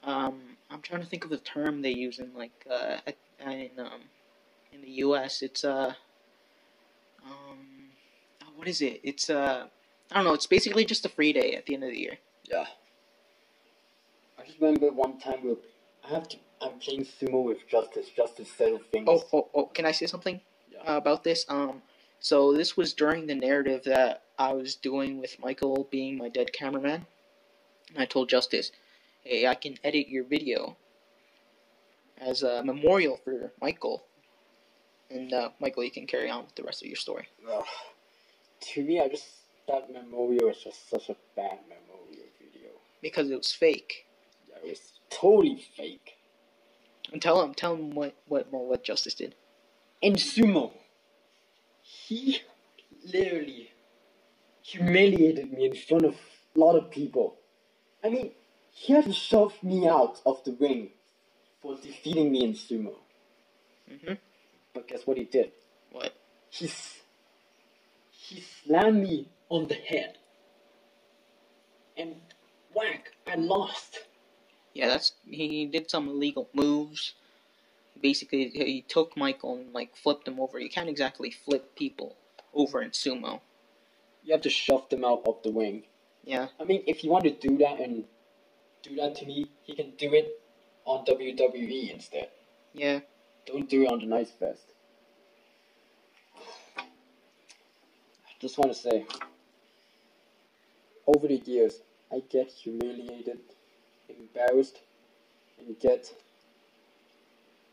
um, 0.03 0.41
I'm 0.71 0.81
trying 0.83 1.01
to 1.03 1.07
think 1.07 1.25
of 1.25 1.31
the 1.31 1.39
term 1.39 1.83
they 1.83 1.93
use 1.93 2.19
in 2.19 2.33
like 2.35 2.67
uh, 2.71 2.97
in 3.45 3.71
um, 3.79 4.01
in 4.73 4.81
the 4.83 4.91
U.S. 5.07 5.43
It's 5.43 5.65
uh, 5.65 5.95
um, 7.25 7.59
oh, 8.45 8.53
what 8.57 8.69
is 8.69 8.81
it? 8.81 9.01
It's 9.03 9.31
uh, 9.31 9.67
I 10.11 10.15
don't 10.15 10.25
know. 10.25 10.35
It's 10.35 10.47
basically 10.47 10.85
just 10.85 11.05
a 11.07 11.09
free 11.09 11.33
day 11.33 11.55
at 11.55 11.67
the 11.67 11.75
end 11.75 11.85
of 11.85 11.91
the 11.91 11.99
year. 11.99 12.19
Yeah. 12.45 12.67
I 14.39 14.45
just 14.45 14.61
remember 14.61 14.91
one 14.93 15.19
time 15.19 15.39
we 15.43 15.51
were, 15.51 15.57
I 16.05 16.15
have 16.15 16.29
to. 16.29 16.37
I'm 16.61 16.79
playing 16.79 17.05
sumo 17.05 17.43
with 17.45 17.67
Justice. 17.69 18.09
Justice 18.17 18.51
settle 18.57 18.81
things. 18.93 19.07
Oh, 19.09 19.25
oh, 19.33 19.49
oh! 19.55 19.67
Can 19.67 19.85
I 19.85 19.93
say 19.93 20.07
something 20.07 20.41
Yeah. 20.71 20.95
uh, 20.95 20.97
about 20.97 21.25
this? 21.25 21.45
Um, 21.49 21.83
so 22.21 22.53
this 22.53 22.77
was 22.77 22.93
during 22.93 23.27
the 23.27 23.35
narrative 23.35 23.83
that 23.85 24.23
I 24.39 24.53
was 24.53 24.77
doing 24.77 25.21
with 25.21 25.39
Michael 25.41 25.89
being 25.91 26.19
my 26.19 26.29
dead 26.29 26.53
cameraman, 26.53 27.07
and 27.91 27.99
I 27.99 28.05
told 28.05 28.29
Justice, 28.29 28.71
"Hey, 29.25 29.47
I 29.47 29.55
can 29.57 29.77
edit 29.83 30.09
your 30.09 30.25
video 30.25 30.77
as 32.19 32.43
a 32.45 32.63
memorial 32.63 33.17
for 33.25 33.53
Michael." 33.61 34.05
And 35.13 35.33
uh, 35.33 35.51
Michael, 35.61 35.85
you 35.85 35.91
can 35.91 36.07
carry 36.07 36.31
on 36.31 36.45
with 36.45 36.55
the 36.55 36.63
rest 36.63 36.83
of 36.83 36.89
your 36.89 36.97
story. 36.97 37.29
Ugh. 37.51 37.65
To 38.75 38.85
me, 38.85 39.01
I 39.01 39.09
just 39.09 39.27
that 39.69 39.93
memorial 39.93 40.49
was 40.49 40.59
just 40.63 40.91
such 40.91 41.09
a 41.09 41.17
bad 41.37 41.59
memorial 41.69 42.27
video. 42.41 42.71
because 43.03 43.31
it 43.31 43.37
was 43.37 43.53
fake. 43.53 44.07
Yeah, 44.49 44.57
it 44.65 44.71
was 44.71 44.93
totally 45.11 45.65
fake. 45.77 46.15
And 47.13 47.21
tell 47.23 47.43
him, 47.43 47.55
tell 47.55 47.75
him 47.75 47.91
what 47.91 48.15
what 48.27 48.51
what 48.53 48.85
Justice 48.85 49.15
did. 49.15 49.35
In 50.01 50.15
sumo, 50.15 50.73
he 51.83 52.41
literally 53.13 53.71
humiliated 54.63 55.53
me 55.53 55.67
in 55.67 55.75
front 55.77 56.05
of 56.05 56.15
a 56.57 56.59
lot 56.59 56.77
of 56.77 56.91
people. 56.91 57.37
I 58.05 58.09
mean, 58.11 58.33
he 58.73 58.93
had 58.93 59.05
to 59.05 59.13
shove 59.13 59.63
me 59.63 59.87
out 59.89 60.21
of 60.27 60.43
the 60.45 60.57
ring 60.59 60.91
for 61.61 61.77
defeating 61.77 62.33
me 62.33 62.45
in 62.45 62.53
sumo. 62.55 62.95
hmm 63.89 64.15
But 64.75 64.89
guess 64.89 65.07
what 65.07 65.17
he 65.17 65.25
did? 65.25 65.53
What? 65.91 66.15
He, 66.51 66.71
he 68.11 68.41
slammed 68.41 69.03
me 69.03 69.29
on 69.49 69.69
the 69.69 69.75
head. 69.75 70.19
And 71.97 72.17
whack, 72.75 73.13
I 73.27 73.35
lost. 73.37 74.01
Yeah, 74.75 74.89
that's 74.89 75.13
he 75.29 75.67
did 75.67 75.91
some 75.91 76.09
illegal 76.09 76.49
moves. 76.55 77.15
Basically, 78.01 78.49
he 78.49 78.83
took 78.89 79.17
Michael 79.17 79.57
and 79.57 79.73
like 79.75 79.95
flipped 79.97 80.27
him 80.27 80.41
over. 80.41 80.59
You 80.59 80.71
can't 80.71 80.89
exactly 80.89 81.31
flip 81.31 81.77
people 81.77 82.17
over 82.55 82.81
in 82.83 82.91
sumo. 82.91 83.41
You 84.25 84.33
have 84.33 84.43
to 84.43 84.51
shove 84.51 84.89
them 84.89 85.05
out 85.05 85.23
of 85.27 85.43
the 85.43 85.53
ring. 85.53 85.85
Yeah, 86.25 86.49
I 86.59 86.65
mean, 86.65 86.83
if 86.87 87.05
you 87.05 87.11
want 87.11 87.25
to 87.25 87.31
do 87.31 87.59
that 87.59 87.81
and 87.81 88.05
do 88.83 88.95
that 88.97 89.17
to 89.17 89.27
me, 89.27 89.51
he 89.65 89.75
can 89.75 89.91
do 89.99 90.13
it 90.15 90.41
on 90.85 91.05
WWE 91.05 91.93
instead. 91.93 92.29
yeah. 92.73 93.01
Don't 93.47 93.69
do 93.69 93.83
it 93.83 93.91
on 93.91 93.99
the 93.99 94.07
Knights 94.07 94.31
Fest. 94.31 94.73
I 96.77 96.83
just 98.41 98.59
want 98.59 98.73
to 98.73 98.79
say, 98.79 99.05
over 101.07 101.27
the 101.27 101.43
years, 101.45 101.81
I 102.13 102.23
get 102.31 102.49
humiliated, 102.49 103.39
embarrassed, 104.09 104.79
and 105.59 105.79
get 105.81 106.13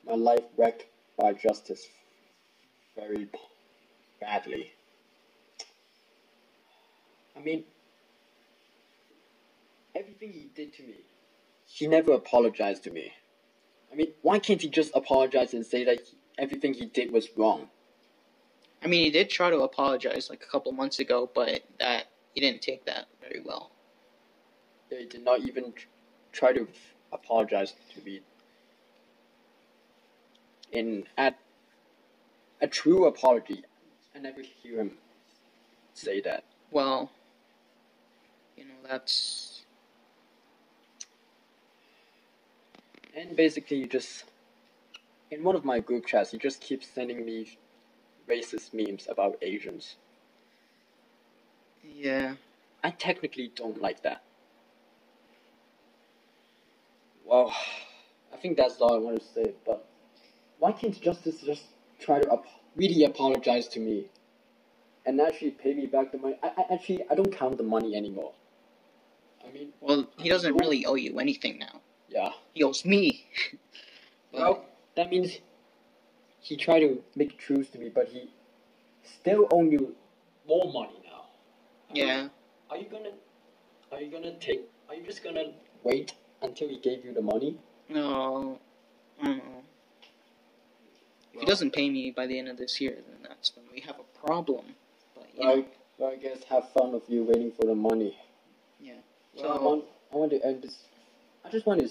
my 0.05 0.15
life 0.15 0.43
wrecked 0.57 0.85
by 1.17 1.33
justice 1.33 1.87
very 2.95 3.27
badly. 4.19 4.71
I 7.37 7.41
mean, 7.41 7.63
everything 9.95 10.31
he 10.31 10.49
did 10.55 10.73
to 10.73 10.83
me, 10.83 10.95
he 11.65 11.87
never 11.87 12.13
apologized 12.13 12.83
to 12.85 12.91
me. 12.91 13.13
I 13.91 13.95
mean, 13.95 14.13
why 14.21 14.39
can't 14.39 14.61
he 14.61 14.69
just 14.69 14.91
apologize 14.95 15.53
and 15.53 15.65
say 15.65 15.83
that 15.85 15.99
he, 16.01 16.17
everything 16.37 16.73
he 16.73 16.85
did 16.85 17.11
was 17.11 17.27
wrong? 17.35 17.69
I 18.83 18.87
mean, 18.87 19.03
he 19.03 19.11
did 19.11 19.29
try 19.29 19.49
to 19.49 19.59
apologize 19.61 20.29
like 20.29 20.43
a 20.47 20.51
couple 20.51 20.71
months 20.71 20.99
ago, 20.99 21.29
but 21.33 21.61
that 21.79 22.05
he 22.33 22.41
didn't 22.41 22.61
take 22.61 22.85
that 22.85 23.07
very 23.21 23.41
well. 23.43 23.71
They 24.89 25.05
did 25.05 25.23
not 25.23 25.41
even 25.41 25.73
try 26.31 26.53
to 26.53 26.67
apologize 27.11 27.73
to 27.95 28.01
me. 28.03 28.21
In 30.71 31.05
at 31.17 31.37
a 32.61 32.67
true 32.67 33.05
apology, 33.07 33.63
I 34.15 34.19
never 34.19 34.41
hear 34.41 34.79
him 34.79 34.91
say 35.93 36.21
that. 36.21 36.43
well, 36.71 37.11
you 38.55 38.65
know, 38.65 38.75
that's 38.87 39.58
And 43.19 43.35
basically, 43.35 43.77
you 43.79 43.87
just 43.87 44.25
in 45.31 45.43
one 45.43 45.55
of 45.55 45.65
my 45.65 45.79
group 45.81 46.05
chats, 46.07 46.33
you 46.33 46.39
just 46.39 46.61
keep 46.61 46.83
sending 46.83 47.25
me 47.25 47.57
racist 48.29 48.73
memes 48.73 49.07
about 49.09 49.37
Asians. 49.41 49.97
yeah. 51.83 52.35
I 52.83 52.91
technically 52.91 53.51
don't 53.55 53.81
like 53.81 54.03
that. 54.03 54.23
Well, 57.25 57.53
I 58.33 58.37
think 58.37 58.57
that's 58.57 58.77
all 58.81 58.95
I 58.95 58.99
want 58.99 59.19
to 59.21 59.25
say. 59.27 59.53
But 59.65 59.87
why 60.59 60.71
can't 60.71 60.99
Justice 61.01 61.41
just 61.41 61.63
try 61.99 62.21
to 62.21 62.33
ap- 62.33 62.45
really 62.75 63.03
apologize 63.03 63.67
to 63.69 63.79
me 63.81 64.07
and 65.05 65.19
actually 65.21 65.51
pay 65.51 65.73
me 65.73 65.87
back 65.87 66.11
the 66.11 66.19
money? 66.19 66.37
I, 66.43 66.51
I 66.57 66.73
actually 66.73 67.05
I 67.11 67.15
don't 67.15 67.31
count 67.35 67.57
the 67.57 67.63
money 67.63 67.95
anymore. 67.95 68.33
I 69.47 69.51
mean, 69.51 69.73
Well, 69.81 70.07
he 70.17 70.29
doesn't 70.29 70.55
really 70.55 70.85
owe 70.85 70.95
you 70.95 71.19
anything 71.19 71.59
now. 71.59 71.81
Yeah. 72.09 72.29
He 72.53 72.63
owes 72.63 72.85
me. 72.85 73.27
Well, 74.31 74.65
that 74.95 75.09
means 75.09 75.39
he 76.41 76.55
tried 76.55 76.81
to 76.81 77.03
make 77.15 77.37
truce 77.39 77.69
to 77.69 77.79
me, 77.79 77.89
but 77.89 78.09
he 78.09 78.29
still 79.03 79.47
owe 79.51 79.63
you 79.63 79.95
more 80.47 80.71
money 80.71 81.01
now. 81.03 81.25
I 81.89 81.93
mean, 81.93 82.07
yeah. 82.07 82.27
Are 82.69 82.77
you 82.77 82.85
gonna? 82.91 83.11
Are 83.91 84.01
you 84.01 84.11
gonna 84.11 84.35
take? 84.39 84.61
Are 84.89 84.95
you 84.95 85.03
just 85.03 85.23
gonna 85.23 85.53
wait 85.83 86.13
until 86.41 86.69
he 86.69 86.77
gave 86.79 87.03
you 87.05 87.13
the 87.13 87.21
money? 87.23 87.57
No. 87.89 88.59
I 89.21 89.25
don't 89.25 89.37
know. 89.37 89.63
If 91.33 91.41
he 91.41 91.45
doesn't 91.45 91.71
pay 91.73 91.89
me 91.89 92.11
by 92.11 92.27
the 92.27 92.37
end 92.39 92.49
of 92.49 92.57
this 92.57 92.79
year, 92.81 92.95
then 92.95 93.23
that's 93.27 93.51
when 93.55 93.65
we 93.73 93.81
have 93.81 93.95
a 93.99 94.27
problem. 94.27 94.65
But 95.15 95.27
you 95.33 95.39
Well, 95.47 95.57
know, 95.57 95.65
well, 95.97 96.11
I 96.11 96.15
guess 96.17 96.43
have 96.45 96.69
fun 96.71 96.93
of 96.93 97.03
you 97.07 97.23
waiting 97.23 97.51
for 97.51 97.65
the 97.65 97.75
money. 97.75 98.17
Yeah. 98.79 98.93
Well, 99.35 99.51
I 99.51 99.61
want, 99.61 99.85
I 100.13 100.15
want 100.17 100.31
to 100.31 100.45
end 100.45 100.63
this. 100.63 100.77
I 101.45 101.49
just 101.49 101.65
want 101.65 101.79
to 101.79 101.87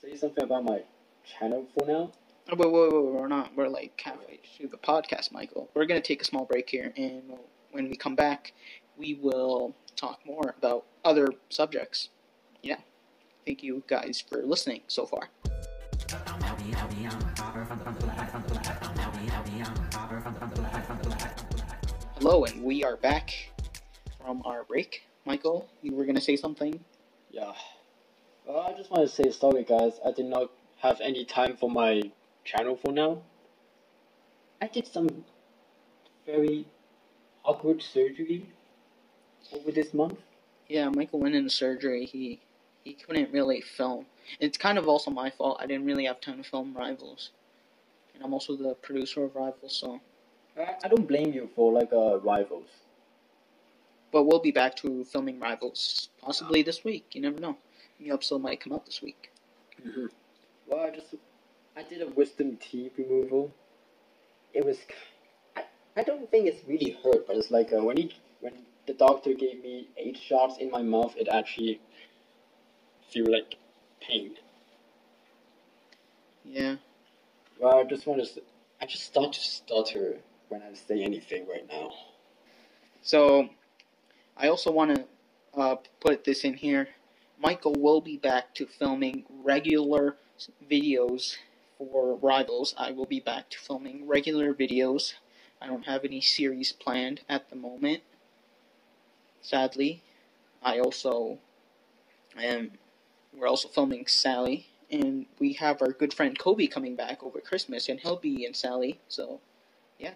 say 0.00 0.16
something 0.16 0.44
about 0.44 0.64
my 0.64 0.82
channel 1.24 1.66
for 1.74 1.86
now. 1.86 2.12
Oh, 2.50 2.56
wait, 2.56 2.70
wait, 2.70 2.92
wait, 2.92 3.12
we're 3.12 3.28
not. 3.28 3.54
We're 3.56 3.68
like 3.68 4.00
halfway 4.04 4.40
through 4.56 4.68
the 4.68 4.76
podcast, 4.76 5.32
Michael. 5.32 5.70
We're 5.74 5.86
gonna 5.86 6.00
take 6.00 6.20
a 6.22 6.24
small 6.24 6.44
break 6.44 6.68
here, 6.68 6.92
and 6.96 7.22
when 7.72 7.88
we 7.88 7.96
come 7.96 8.14
back, 8.14 8.52
we 8.96 9.14
will 9.14 9.74
talk 9.96 10.20
more 10.26 10.54
about 10.58 10.84
other 11.04 11.28
subjects. 11.48 12.10
Yeah. 12.62 12.76
Thank 13.46 13.62
you 13.62 13.82
guys 13.86 14.20
for 14.20 14.42
listening 14.42 14.82
so 14.88 15.06
far. 15.06 15.30
Hello, 22.16 22.44
and 22.44 22.62
we 22.62 22.84
are 22.84 22.96
back 22.96 23.32
from 24.18 24.42
our 24.44 24.64
break. 24.64 25.02
Michael, 25.24 25.68
you 25.82 25.94
were 25.94 26.04
gonna 26.04 26.20
say 26.20 26.36
something? 26.36 26.78
Yeah. 27.30 27.52
Well, 28.50 28.66
I 28.68 28.72
just 28.76 28.90
want 28.90 29.08
to 29.08 29.14
say 29.14 29.30
sorry, 29.30 29.62
guys. 29.62 30.00
I 30.04 30.10
did 30.10 30.26
not 30.26 30.50
have 30.78 31.00
any 31.00 31.24
time 31.24 31.56
for 31.56 31.70
my 31.70 32.02
channel 32.44 32.76
for 32.76 32.92
now. 32.92 33.22
I 34.60 34.66
did 34.66 34.88
some 34.88 35.08
very 36.26 36.66
awkward 37.44 37.80
surgery 37.80 38.48
over 39.52 39.70
this 39.70 39.94
month. 39.94 40.18
Yeah, 40.68 40.88
Michael 40.88 41.20
went 41.20 41.36
into 41.36 41.50
surgery. 41.50 42.06
He 42.06 42.40
he 42.82 42.94
couldn't 42.94 43.32
really 43.32 43.60
film. 43.60 44.06
It's 44.40 44.58
kind 44.58 44.78
of 44.78 44.88
also 44.88 45.12
my 45.12 45.30
fault. 45.30 45.58
I 45.60 45.66
didn't 45.66 45.86
really 45.86 46.06
have 46.06 46.20
time 46.20 46.42
to 46.42 46.50
film 46.50 46.74
Rivals, 46.76 47.30
and 48.14 48.24
I'm 48.24 48.34
also 48.34 48.56
the 48.56 48.74
producer 48.74 49.22
of 49.22 49.36
Rivals. 49.36 49.76
So, 49.76 50.00
I, 50.58 50.74
I 50.84 50.88
don't 50.88 51.06
blame 51.06 51.32
you 51.32 51.48
for 51.54 51.72
like 51.72 51.92
uh, 51.92 52.18
rivals. 52.18 52.68
but 54.12 54.24
we'll 54.24 54.40
be 54.40 54.50
back 54.52 54.76
to 54.76 55.04
filming 55.04 55.38
Rivals 55.40 56.10
possibly 56.20 56.62
this 56.62 56.84
week. 56.84 57.14
You 57.14 57.22
never 57.22 57.40
know. 57.40 57.56
New 58.00 58.14
episode 58.14 58.40
might 58.40 58.60
come 58.60 58.72
out 58.72 58.86
this 58.86 59.02
week. 59.02 59.30
Mm-hmm. 59.86 60.06
Well, 60.66 60.86
I 60.86 60.90
just 60.90 61.14
I 61.76 61.82
did 61.82 62.02
a 62.02 62.08
wisdom 62.08 62.56
teeth 62.56 62.92
removal. 62.96 63.52
It 64.54 64.64
was 64.64 64.78
I, 65.56 65.64
I 65.96 66.02
don't 66.02 66.30
think 66.30 66.46
it's 66.46 66.66
really 66.66 66.96
hurt, 67.02 67.26
but 67.26 67.36
it's 67.36 67.50
like 67.50 67.72
uh, 67.72 67.84
when 67.84 67.98
he 67.98 68.14
when 68.40 68.54
the 68.86 68.94
doctor 68.94 69.34
gave 69.34 69.62
me 69.62 69.88
eight 69.96 70.16
shots 70.16 70.56
in 70.58 70.70
my 70.70 70.82
mouth, 70.82 71.14
it 71.16 71.28
actually 71.28 71.80
feel 73.10 73.30
like 73.30 73.56
pain. 74.00 74.32
Yeah. 76.44 76.76
Well, 77.58 77.78
I 77.78 77.84
just 77.84 78.06
want 78.06 78.24
to. 78.24 78.42
I 78.80 78.86
just 78.86 79.04
start 79.04 79.34
to 79.34 79.40
stutter 79.40 80.18
when 80.48 80.62
I 80.62 80.72
say 80.74 81.02
anything 81.02 81.46
right 81.46 81.66
now. 81.68 81.92
So, 83.02 83.50
I 84.36 84.48
also 84.48 84.70
want 84.70 84.96
to 84.96 85.04
uh, 85.54 85.76
put 86.00 86.24
this 86.24 86.44
in 86.44 86.54
here. 86.54 86.88
Michael 87.40 87.74
will 87.78 88.02
be 88.02 88.18
back 88.18 88.54
to 88.54 88.66
filming 88.66 89.24
regular 89.42 90.16
videos 90.70 91.36
for 91.78 92.16
Rivals. 92.16 92.74
I 92.76 92.92
will 92.92 93.06
be 93.06 93.20
back 93.20 93.48
to 93.50 93.58
filming 93.58 94.06
regular 94.06 94.52
videos. 94.52 95.14
I 95.60 95.66
don't 95.66 95.86
have 95.86 96.04
any 96.04 96.20
series 96.20 96.72
planned 96.72 97.22
at 97.28 97.48
the 97.48 97.56
moment. 97.56 98.02
Sadly, 99.40 100.02
I 100.62 100.80
also 100.80 101.38
am. 102.36 102.72
We're 103.34 103.48
also 103.48 103.68
filming 103.68 104.06
Sally, 104.06 104.66
and 104.90 105.24
we 105.38 105.54
have 105.54 105.80
our 105.80 105.92
good 105.92 106.12
friend 106.12 106.38
Kobe 106.38 106.66
coming 106.66 106.94
back 106.94 107.22
over 107.22 107.40
Christmas, 107.40 107.88
and 107.88 108.00
he'll 108.00 108.16
be 108.16 108.44
in 108.44 108.52
Sally. 108.54 109.00
So, 109.08 109.40
yeah. 109.98 110.14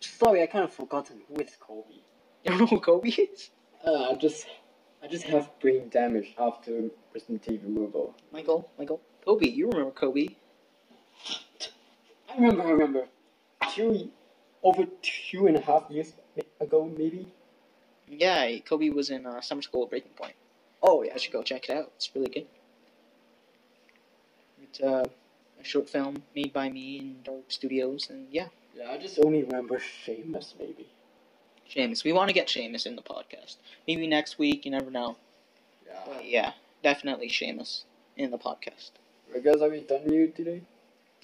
Sorry, 0.00 0.42
I 0.42 0.46
kind 0.46 0.64
of 0.64 0.72
forgotten 0.72 1.22
who 1.28 1.40
is 1.40 1.56
Kobe. 1.58 1.94
you 2.44 2.50
don't 2.50 2.60
know 2.60 2.66
who 2.66 2.80
Kobe 2.80 3.08
is? 3.08 3.50
Uh, 3.84 4.14
just, 4.16 4.46
I 5.06 5.08
just 5.08 5.26
have 5.26 5.48
brain 5.60 5.88
damage 5.88 6.34
after 6.36 6.90
wisdom 7.14 7.38
teeth 7.38 7.60
removal. 7.62 8.12
Michael, 8.32 8.68
Michael, 8.76 9.00
Kobe. 9.24 9.46
You 9.48 9.68
remember 9.68 9.92
Kobe? 9.92 10.30
I 12.28 12.34
remember, 12.34 12.64
I 12.64 12.70
remember. 12.70 13.06
Two, 13.70 14.10
over 14.64 14.84
two 15.02 15.46
and 15.46 15.56
a 15.56 15.60
half 15.60 15.88
years 15.90 16.12
ago, 16.60 16.92
maybe. 16.98 17.28
Yeah, 18.08 18.58
Kobe 18.68 18.88
was 18.88 19.10
in 19.10 19.26
uh, 19.26 19.40
summer 19.42 19.62
school 19.62 19.84
at 19.84 19.90
Breaking 19.90 20.10
Point. 20.10 20.34
Oh 20.82 21.04
I 21.04 21.16
should 21.18 21.32
go 21.32 21.44
check 21.44 21.68
it 21.68 21.76
out. 21.76 21.92
It's 21.94 22.10
really 22.12 22.28
good. 22.28 22.46
It's 24.60 24.80
uh, 24.80 25.04
a 25.60 25.64
short 25.64 25.88
film 25.88 26.24
made 26.34 26.52
by 26.52 26.68
me 26.68 26.98
in 26.98 27.22
Dark 27.22 27.44
Studios, 27.46 28.10
and 28.10 28.26
yeah, 28.32 28.48
Yeah, 28.76 28.90
I 28.90 28.98
just 28.98 29.20
only 29.24 29.44
remember 29.44 29.78
Seamus, 29.78 30.54
maybe. 30.58 30.88
Seamus. 31.74 32.04
We 32.04 32.12
want 32.12 32.28
to 32.28 32.34
get 32.34 32.48
Seamus 32.48 32.86
in 32.86 32.96
the 32.96 33.02
podcast. 33.02 33.56
Maybe 33.86 34.06
next 34.06 34.38
week. 34.38 34.64
You 34.64 34.70
never 34.70 34.90
know. 34.90 35.16
Yeah. 35.86 36.00
But 36.06 36.24
yeah, 36.28 36.52
definitely 36.82 37.28
Seamus 37.28 37.82
in 38.16 38.30
the 38.30 38.38
podcast. 38.38 38.90
I 39.34 39.38
guess 39.40 39.60
are 39.60 39.68
we 39.68 39.80
done 39.80 40.02
here 40.08 40.28
today? 40.28 40.62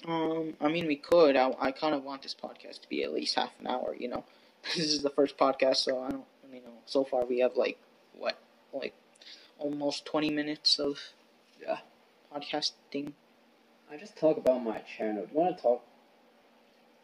Um, 0.05 0.53
I 0.59 0.67
mean, 0.67 0.87
we 0.87 0.97
could. 0.97 1.35
I, 1.35 1.53
I 1.59 1.71
kind 1.71 1.95
of 1.95 2.03
want 2.03 2.23
this 2.23 2.35
podcast 2.35 2.81
to 2.81 2.89
be 2.89 3.03
at 3.03 3.13
least 3.13 3.35
half 3.35 3.51
an 3.59 3.67
hour. 3.67 3.95
You 3.97 4.09
know, 4.09 4.23
this 4.75 4.85
is 4.93 5.01
the 5.01 5.09
first 5.09 5.37
podcast, 5.37 5.77
so 5.77 6.01
I 6.01 6.09
don't 6.11 6.25
really 6.45 6.59
know. 6.59 6.73
So 6.85 7.03
far, 7.03 7.25
we 7.25 7.39
have 7.39 7.55
like 7.55 7.77
what, 8.17 8.37
like 8.73 8.93
almost 9.59 10.05
twenty 10.05 10.29
minutes 10.29 10.79
of 10.79 10.99
Yeah. 11.61 11.77
podcasting. 12.35 13.13
I 13.91 13.97
just 13.97 14.17
talk 14.17 14.37
about 14.37 14.63
my 14.63 14.79
channel. 14.79 15.23
Do 15.25 15.29
you 15.33 15.39
want 15.39 15.55
to 15.57 15.61
talk? 15.63 15.83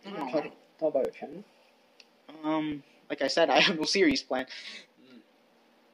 No, 0.06 0.12
you 0.12 0.18
wanna 0.18 0.32
talk, 0.32 0.44
talk 0.80 0.90
about 0.96 1.06
your 1.06 1.14
channel? 1.14 1.44
Um, 2.44 2.84
like 3.10 3.22
I 3.22 3.28
said, 3.28 3.50
I 3.50 3.60
have 3.60 3.78
no 3.78 3.86
series 3.86 4.22
plan. 4.22 4.46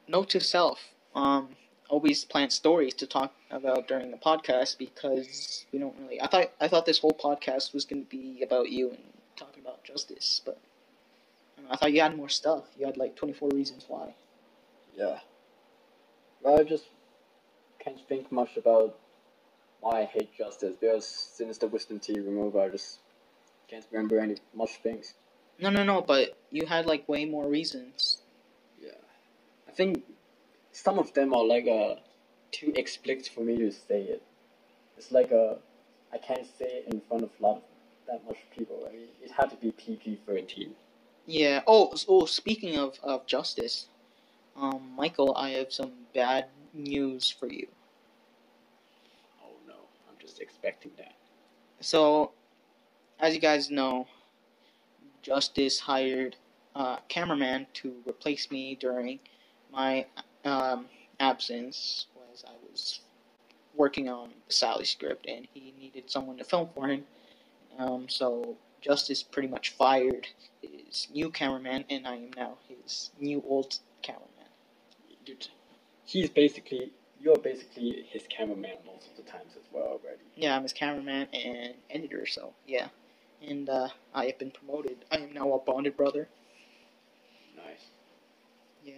Note 0.08 0.30
to 0.30 0.40
self: 0.40 0.78
um, 1.14 1.48
always 1.88 2.24
plan 2.24 2.50
stories 2.50 2.94
to 2.94 3.06
talk 3.06 3.32
about 3.50 3.88
during 3.88 4.10
the 4.10 4.16
podcast 4.16 4.78
because 4.78 5.64
we 5.72 5.78
don't 5.78 5.96
really. 6.00 6.20
I 6.20 6.26
thought 6.26 6.52
I 6.60 6.68
thought 6.68 6.86
this 6.86 6.98
whole 6.98 7.18
podcast 7.18 7.74
was 7.74 7.84
going 7.84 8.04
to 8.04 8.08
be 8.08 8.42
about 8.42 8.70
you 8.70 8.90
and 8.90 9.02
talking 9.36 9.62
about 9.62 9.82
justice, 9.84 10.40
but 10.44 10.60
I, 11.58 11.74
I 11.74 11.76
thought 11.76 11.92
you 11.92 12.00
had 12.00 12.16
more 12.16 12.28
stuff. 12.28 12.64
You 12.78 12.86
had 12.86 12.96
like 12.96 13.16
twenty 13.16 13.34
four 13.34 13.48
reasons 13.50 13.84
why. 13.88 14.14
Yeah. 14.96 15.18
I 16.46 16.62
just 16.62 16.84
can't 17.80 17.98
think 18.08 18.30
much 18.30 18.56
about 18.56 18.96
why 19.80 20.02
I 20.02 20.04
hate 20.04 20.32
justice 20.36 20.74
because 20.80 21.06
since 21.06 21.58
the 21.58 21.66
wisdom 21.66 21.98
teeth 21.98 22.18
removal, 22.18 22.60
I 22.60 22.68
just 22.68 23.00
can't 23.68 23.84
remember 23.90 24.20
any 24.20 24.36
much 24.54 24.76
things. 24.82 25.14
No, 25.58 25.70
no, 25.70 25.84
no. 25.84 26.00
But 26.02 26.38
you 26.50 26.66
had 26.66 26.86
like 26.86 27.08
way 27.08 27.24
more 27.24 27.48
reasons. 27.48 28.18
Yeah. 28.80 28.90
I 29.68 29.72
think 29.72 30.02
some 30.72 30.98
of 30.98 31.12
them 31.14 31.32
are 31.34 31.44
like 31.44 31.66
uh, 31.66 31.96
too 32.52 32.72
explicit 32.76 33.32
for 33.34 33.40
me 33.40 33.56
to 33.58 33.70
say 33.72 34.02
it. 34.02 34.22
It's 34.98 35.12
like 35.12 35.32
uh, 35.32 35.54
I 36.12 36.18
can't 36.18 36.46
say 36.58 36.66
it 36.66 36.92
in 36.92 37.00
front 37.08 37.24
of 37.24 37.30
a 37.38 37.42
lot 37.42 37.56
of 37.56 37.62
that 38.06 38.26
much 38.26 38.38
people. 38.56 38.86
I 38.88 38.92
mean, 38.92 39.08
it 39.22 39.30
had 39.30 39.50
to 39.50 39.56
be 39.56 39.72
PG 39.72 40.20
thirteen. 40.26 40.74
Yeah. 41.26 41.62
Oh, 41.66 41.94
oh. 42.08 42.26
Speaking 42.26 42.76
of 42.76 42.98
of 43.02 43.26
justice, 43.26 43.86
um, 44.56 44.92
Michael, 44.96 45.34
I 45.36 45.50
have 45.50 45.72
some 45.72 45.92
bad 46.14 46.46
news 46.72 47.30
for 47.30 47.48
you. 47.48 47.66
Oh 49.42 49.52
no, 49.66 49.74
I'm 50.08 50.16
just 50.20 50.40
expecting 50.40 50.92
that. 50.98 51.14
So, 51.80 52.32
as 53.20 53.34
you 53.34 53.40
guys 53.40 53.70
know, 53.70 54.06
Justice 55.26 55.80
hired 55.80 56.36
a 56.76 56.98
cameraman 57.08 57.66
to 57.74 57.96
replace 58.06 58.48
me 58.48 58.76
during 58.76 59.18
my 59.72 60.06
um, 60.44 60.86
absence 61.18 62.06
was 62.14 62.44
I 62.46 62.52
was 62.70 63.00
working 63.74 64.08
on 64.08 64.30
the 64.46 64.52
Sally 64.54 64.84
script 64.84 65.26
and 65.26 65.48
he 65.52 65.74
needed 65.80 66.08
someone 66.08 66.36
to 66.36 66.44
film 66.44 66.68
for 66.72 66.86
him. 66.86 67.02
Um, 67.76 68.08
so 68.08 68.56
Justice 68.80 69.24
pretty 69.24 69.48
much 69.48 69.70
fired 69.70 70.28
his 70.62 71.08
new 71.12 71.30
cameraman 71.30 71.86
and 71.90 72.06
I 72.06 72.14
am 72.14 72.30
now 72.36 72.58
his 72.68 73.10
new 73.18 73.42
old 73.48 73.80
cameraman. 74.02 74.30
Dude, 75.24 75.48
he's 76.04 76.30
basically 76.30 76.92
you're 77.20 77.36
basically 77.36 78.06
his 78.08 78.22
cameraman 78.28 78.76
most 78.86 79.08
of 79.10 79.16
the 79.16 79.28
times 79.28 79.54
as 79.56 79.64
well 79.72 79.86
already. 79.86 80.22
Yeah, 80.36 80.54
I'm 80.54 80.62
his 80.62 80.72
cameraman 80.72 81.26
and 81.32 81.74
editor, 81.90 82.26
so 82.26 82.52
yeah. 82.68 82.86
And 83.42 83.68
uh, 83.68 83.88
I 84.14 84.26
have 84.26 84.38
been 84.38 84.50
promoted. 84.50 85.04
I 85.10 85.16
am 85.18 85.32
now 85.32 85.52
a 85.52 85.58
bonded 85.58 85.96
brother. 85.96 86.28
Nice. 87.56 87.86
Yeah. 88.84 88.94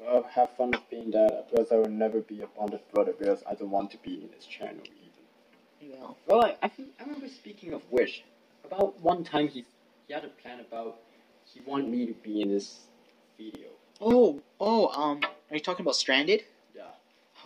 Well, 0.00 0.22
have 0.30 0.50
fun 0.56 0.70
with 0.70 0.88
being 0.90 1.10
that 1.12 1.48
because 1.50 1.70
I 1.70 1.76
will 1.76 1.88
never 1.88 2.20
be 2.20 2.42
a 2.42 2.46
bonded 2.46 2.80
brother 2.92 3.14
because 3.18 3.42
I 3.48 3.54
don't 3.54 3.70
want 3.70 3.90
to 3.92 3.98
be 3.98 4.14
in 4.14 4.28
this 4.34 4.46
channel 4.46 4.82
even. 4.82 5.90
Yeah. 5.92 6.08
Well, 6.26 6.44
I, 6.44 6.56
I 6.62 6.68
think 6.68 6.90
I 6.98 7.04
remember 7.04 7.28
speaking 7.28 7.72
of 7.72 7.82
which, 7.90 8.24
about 8.64 9.00
one 9.00 9.24
time 9.24 9.48
he 9.48 9.64
he 10.06 10.14
had 10.14 10.24
a 10.24 10.28
plan 10.28 10.60
about 10.60 10.98
he 11.44 11.60
wanted 11.66 11.88
me 11.88 12.06
to 12.06 12.14
be 12.14 12.42
in 12.42 12.50
this 12.50 12.80
video. 13.36 13.68
Oh, 14.00 14.42
oh, 14.58 14.88
um, 14.88 15.20
are 15.50 15.56
you 15.56 15.60
talking 15.60 15.84
about 15.84 15.96
Stranded? 15.96 16.44
Yeah. 16.74 16.82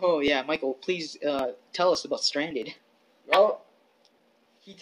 Oh 0.01 0.19
yeah, 0.19 0.41
Michael, 0.43 0.73
please 0.73 1.17
uh, 1.23 1.51
tell 1.73 1.91
us 1.91 2.05
about 2.05 2.21
Stranded. 2.23 2.73
Well, 3.27 3.61
he 4.59 4.77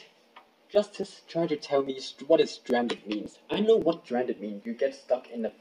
Justice 0.76 1.22
tried 1.26 1.48
to 1.48 1.56
tell 1.56 1.84
me 1.84 1.98
what 2.28 2.42
is 2.42 2.52
stranded 2.52 3.08
means. 3.08 3.40
I 3.50 3.62
know 3.62 3.78
what 3.78 4.04
stranded 4.04 4.42
means. 4.42 4.66
You 4.66 4.74
get 4.74 4.94
stuck 4.94 5.30
in 5.30 5.46
a 5.46 5.54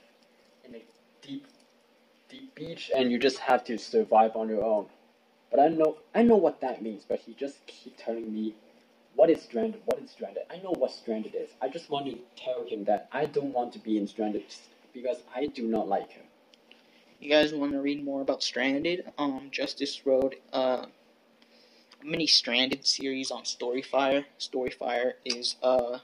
in 0.64 0.74
a 0.74 0.82
deep 1.22 1.46
deep 2.28 2.52
beach 2.56 2.90
and 2.92 3.12
you 3.12 3.20
just 3.20 3.38
have 3.38 3.62
to 3.66 3.78
survive 3.78 4.34
on 4.34 4.48
your 4.48 4.64
own. 4.64 4.86
But 5.52 5.60
I 5.60 5.68
know 5.68 5.98
I 6.16 6.24
know 6.24 6.34
what 6.34 6.60
that 6.62 6.82
means. 6.82 7.04
But 7.08 7.20
he 7.20 7.32
just 7.32 7.64
keep 7.68 7.96
telling 7.96 8.34
me 8.34 8.56
what 9.14 9.30
is 9.30 9.40
stranded. 9.40 9.82
What 9.84 10.02
is 10.02 10.10
stranded? 10.10 10.42
I 10.50 10.56
know 10.56 10.74
what 10.76 10.90
stranded 10.90 11.36
is. 11.36 11.50
I 11.62 11.68
just 11.68 11.90
want 11.90 12.06
to 12.06 12.18
tell 12.36 12.66
him 12.66 12.82
that 12.86 13.08
I 13.12 13.26
don't 13.26 13.52
want 13.52 13.72
to 13.74 13.78
be 13.78 13.96
in 13.96 14.08
stranded 14.08 14.42
because 14.92 15.18
I 15.32 15.46
do 15.46 15.68
not 15.68 15.86
like 15.86 16.10
him. 16.10 16.24
You 17.20 17.30
guys 17.30 17.54
want 17.54 17.70
to 17.70 17.80
read 17.80 18.04
more 18.04 18.20
about 18.20 18.42
Stranded? 18.42 19.12
Um, 19.16 19.48
Justice 19.52 20.04
wrote 20.04 20.34
uh, 20.52 20.86
mini 22.04 22.26
Stranded 22.26 22.86
series 22.86 23.30
on 23.30 23.42
Storyfire. 23.42 24.24
Storyfire 24.38 25.14
is 25.24 25.56
uh, 25.62 25.98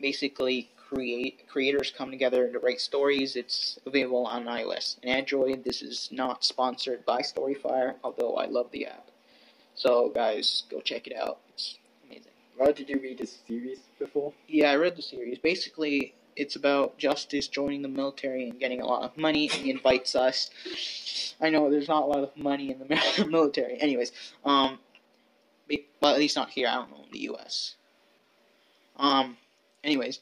basically 0.00 0.68
create 0.76 1.48
creators 1.48 1.92
come 1.96 2.10
together 2.10 2.52
to 2.52 2.58
write 2.58 2.80
stories. 2.80 3.36
It's 3.36 3.78
available 3.86 4.26
on 4.26 4.44
iOS 4.44 4.98
and 5.02 5.10
Android. 5.10 5.64
This 5.64 5.80
is 5.80 6.08
not 6.12 6.44
sponsored 6.44 7.06
by 7.06 7.20
Storyfire, 7.20 7.94
although 8.04 8.34
I 8.34 8.46
love 8.46 8.70
the 8.72 8.86
app. 8.86 9.08
So 9.74 10.10
guys, 10.10 10.64
go 10.70 10.80
check 10.80 11.06
it 11.06 11.16
out. 11.16 11.38
It's 11.54 11.78
amazing. 12.04 12.32
Well, 12.58 12.72
did 12.72 12.90
you 12.90 13.00
read 13.00 13.18
this 13.18 13.38
series 13.46 13.78
before? 13.98 14.34
Yeah, 14.48 14.72
I 14.72 14.76
read 14.76 14.96
the 14.96 15.02
series. 15.02 15.38
Basically, 15.38 16.14
it's 16.36 16.56
about 16.56 16.98
Justice 16.98 17.48
joining 17.48 17.82
the 17.82 17.88
military 17.88 18.48
and 18.48 18.58
getting 18.58 18.80
a 18.80 18.86
lot 18.86 19.02
of 19.02 19.16
money. 19.16 19.48
And 19.52 19.60
he 19.60 19.70
invites 19.70 20.14
us. 20.14 20.50
I 21.40 21.50
know 21.50 21.70
there's 21.70 21.88
not 21.88 22.04
a 22.04 22.06
lot 22.06 22.22
of 22.22 22.36
money 22.36 22.70
in 22.70 22.78
the 22.78 23.26
military. 23.28 23.80
Anyways, 23.80 24.12
um, 24.44 24.78
well, 26.00 26.14
at 26.14 26.18
least 26.18 26.36
not 26.36 26.50
here. 26.50 26.68
I 26.68 26.74
don't 26.74 26.90
know 26.90 27.04
in 27.04 27.12
the 27.12 27.20
U.S. 27.20 27.76
Um, 28.96 29.36
anyways, 29.84 30.20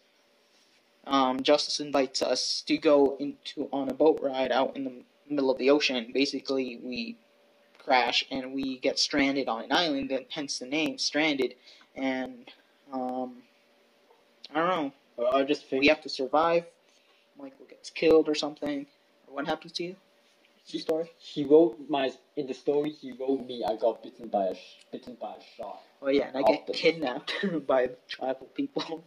um, 1.07 1.43
Justice 1.43 1.81
invites 1.81 2.23
us 2.23 2.63
to 2.67 2.77
go 2.77 3.17
into 3.19 3.69
on 3.73 3.89
a 3.89 3.95
boat 3.95 4.21
ride 4.23 4.53
out 4.53 4.77
in 4.77 4.85
the 4.85 5.03
middle 5.29 5.51
of 5.51 5.59
the 5.59 5.71
ocean. 5.71 6.11
Basically, 6.13 6.81
we 6.83 7.17
crash 7.79 8.25
and 8.31 8.53
we 8.53 8.79
get 8.79 8.99
stranded 8.99 9.49
on 9.49 9.65
an 9.65 9.73
island, 9.73 10.11
and 10.11 10.27
hence 10.31 10.59
the 10.59 10.67
name 10.67 10.99
Stranded. 10.99 11.55
And 11.97 12.51
um, 12.93 13.43
I 14.55 14.59
don't 14.61 14.69
know. 14.69 14.93
Just 15.47 15.67
think 15.67 15.81
We 15.81 15.89
have 15.89 16.03
to 16.03 16.09
survive. 16.09 16.65
Michael 17.39 17.67
gets 17.69 17.91
killed 17.91 18.29
or 18.29 18.35
something. 18.35 18.87
What 19.27 19.47
happens 19.47 19.73
to 19.73 19.85
you? 19.85 19.97
He- 20.65 20.79
story? 20.79 21.11
He 21.19 21.45
wrote 21.45 21.79
my 21.89 22.13
in 22.37 22.47
the 22.47 22.55
story. 22.55 22.91
He 22.91 23.13
wrote 23.13 23.47
me. 23.47 23.65
I 23.65 23.77
got 23.77 24.03
bitten 24.03 24.29
by 24.29 24.47
a 24.47 24.55
bitten 24.93 25.17
by 25.21 25.35
a 25.35 25.43
shark 25.57 25.81
Oh 26.03 26.09
yeah, 26.09 26.29
and 26.29 26.39
I 26.39 26.43
get 26.43 26.67
kidnapped 26.73 27.35
by 27.67 27.91
tribal 28.09 28.47
people. 28.55 29.05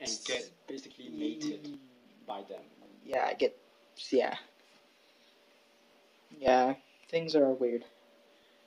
and 0.00 0.10
get 0.24 0.50
basically 0.66 1.08
mated 1.08 1.78
by 2.26 2.42
them. 2.48 2.62
Yeah, 3.04 3.24
I 3.26 3.34
get. 3.34 3.56
Yeah. 4.10 4.36
Yeah, 6.38 6.74
things 7.08 7.34
are 7.34 7.50
weird. 7.52 7.84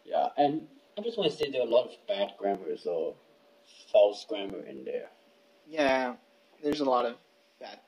Yeah, 0.05 0.29
and 0.37 0.67
I 0.97 1.01
just 1.01 1.17
want 1.17 1.31
to 1.31 1.37
say 1.37 1.51
there 1.51 1.61
are 1.61 1.67
a 1.67 1.69
lot 1.69 1.85
of 1.85 1.91
bad 2.07 2.33
grammars 2.37 2.85
or 2.85 3.13
false 3.91 4.25
grammar 4.27 4.61
in 4.65 4.85
there. 4.85 5.09
Yeah, 5.67 6.15
there's 6.63 6.79
a 6.79 6.85
lot 6.85 7.05
of 7.05 7.15
that. 7.59 7.83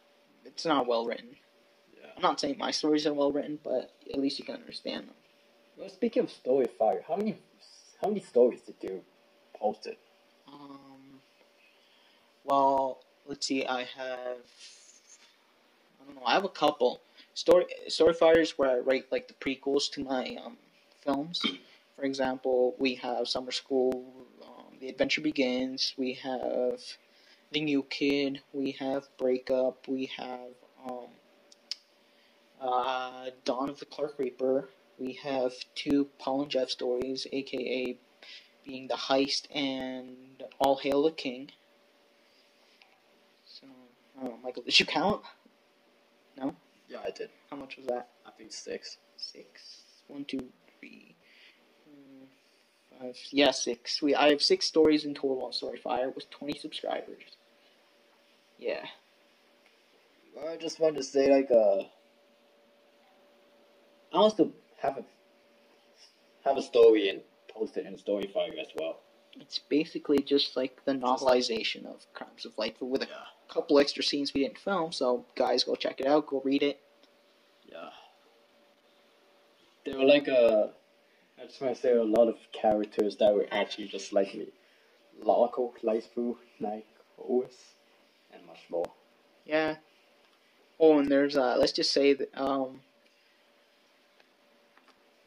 It's 0.45 0.65
not 0.65 0.87
well 0.87 1.05
written. 1.05 1.29
Yeah. 1.95 2.09
I'm 2.15 2.21
not 2.21 2.39
saying 2.39 2.57
my 2.57 2.71
stories 2.71 3.05
are 3.05 3.13
well 3.13 3.31
written, 3.31 3.59
but 3.63 3.91
at 4.11 4.19
least 4.19 4.39
you 4.39 4.45
can 4.45 4.55
understand 4.55 5.07
them. 5.07 5.15
Well, 5.77 5.89
speaking 5.89 6.23
of 6.23 6.29
story 6.29 6.67
fire, 6.77 7.03
how 7.07 7.15
many 7.15 7.37
how 8.01 8.07
many 8.09 8.21
stories 8.21 8.61
did 8.61 8.75
you 8.81 9.01
post 9.55 9.87
it? 9.87 9.99
Um, 10.47 11.19
well, 12.43 12.99
let's 13.25 13.45
see. 13.47 13.65
I 13.65 13.81
have. 13.81 14.37
I 15.99 16.05
don't 16.05 16.15
know. 16.15 16.23
I 16.25 16.33
have 16.33 16.45
a 16.45 16.49
couple 16.49 17.01
story 17.33 17.65
story 17.87 18.13
fires 18.13 18.57
where 18.57 18.71
I 18.71 18.79
write 18.79 19.11
like 19.11 19.27
the 19.27 19.33
prequels 19.35 19.89
to 19.91 20.03
my 20.03 20.37
um, 20.43 20.57
films. 21.03 21.41
For 21.95 22.03
example, 22.05 22.75
we 22.79 22.95
have 22.95 23.27
Summer 23.27 23.51
School, 23.51 24.11
um, 24.43 24.73
The 24.79 24.89
Adventure 24.89 25.21
Begins. 25.21 25.93
We 25.97 26.13
have 26.13 26.81
The 27.51 27.61
New 27.61 27.83
Kid. 27.83 28.41
We 28.53 28.71
have 28.79 29.09
Breakup. 29.17 29.85
We 29.87 30.09
have 30.17 30.53
um, 30.87 31.07
uh, 32.61 33.25
Dawn 33.43 33.69
of 33.69 33.79
the 33.79 33.85
Clark 33.85 34.17
Reaper. 34.17 34.69
We 34.97 35.13
have 35.23 35.51
two 35.75 36.07
Paul 36.17 36.43
and 36.43 36.51
Jeff 36.51 36.69
stories, 36.69 37.27
aka 37.31 37.97
being 38.65 38.87
the 38.87 38.95
heist 38.95 39.47
and 39.53 40.43
all 40.59 40.77
hail 40.77 41.03
the 41.03 41.11
king. 41.11 41.49
So, 43.45 43.67
I 44.17 44.23
don't 44.23 44.31
know, 44.31 44.39
Michael, 44.43 44.63
did 44.63 44.79
you 44.79 44.85
count? 44.85 45.21
No. 46.37 46.55
Yeah, 46.87 46.99
I 47.05 47.09
did. 47.09 47.29
How 47.49 47.57
much 47.57 47.75
was 47.77 47.87
that? 47.87 48.09
I 48.25 48.31
think 48.31 48.53
six. 48.53 48.97
Six. 49.17 49.81
One, 50.07 50.23
two, 50.23 50.47
three, 50.79 51.15
four, 51.83 52.27
five. 52.99 53.17
Yeah, 53.31 53.51
six. 53.51 54.01
We 54.01 54.15
I 54.15 54.29
have 54.29 54.41
six 54.41 54.67
stories 54.67 55.03
in 55.03 55.13
total 55.15 55.43
on 55.43 55.51
Storyfire 55.51 56.13
with 56.13 56.29
twenty 56.29 56.57
subscribers. 56.57 57.23
Yeah. 58.61 58.85
I 60.47 60.55
just 60.55 60.79
wanted 60.79 60.97
to 60.97 61.03
say 61.03 61.29
like 61.33 61.49
uh, 61.51 61.83
I 64.13 64.29
to 64.37 64.53
have 64.77 64.97
a 64.97 65.03
have 66.45 66.57
a 66.57 66.61
story 66.61 67.09
and 67.09 67.21
post 67.49 67.75
it 67.77 67.85
in 67.85 67.97
story 67.97 68.31
as 68.59 68.67
well. 68.75 68.99
It's 69.39 69.59
basically 69.59 70.19
just 70.19 70.55
like 70.55 70.83
the 70.85 70.93
novelization 70.93 71.85
of 71.85 72.05
Crimes 72.13 72.45
of 72.45 72.57
Light, 72.57 72.75
but 72.79 72.87
with 72.87 73.03
a 73.03 73.07
couple 73.47 73.79
extra 73.79 74.03
scenes 74.03 74.33
we 74.33 74.41
didn't 74.41 74.59
film. 74.59 74.91
So, 74.91 75.25
guys, 75.35 75.63
go 75.63 75.75
check 75.75 75.99
it 75.99 76.07
out. 76.07 76.27
Go 76.27 76.41
read 76.43 76.63
it. 76.63 76.79
Yeah. 77.71 77.89
There 79.85 79.97
were 79.97 80.05
like 80.05 80.27
a. 80.27 80.71
I 81.41 81.45
just 81.45 81.61
want 81.61 81.75
to 81.75 81.81
say 81.81 81.93
a 81.93 82.03
lot 82.03 82.27
of 82.27 82.35
characters 82.51 83.15
that 83.17 83.33
were 83.33 83.47
actually 83.51 83.87
just 83.87 84.13
like 84.13 84.35
me. 84.35 84.47
Loco, 85.23 85.73
Lightfu, 85.83 86.35
Nikos, 86.61 87.55
and 88.33 88.45
much 88.45 88.65
more. 88.69 88.89
Yeah. 89.45 89.75
Oh, 90.79 90.99
and 90.99 91.07
there's 91.07 91.37
uh, 91.37 91.55
let's 91.57 91.71
just 91.71 91.91
say 91.93 92.13
that 92.13 92.29
um, 92.33 92.81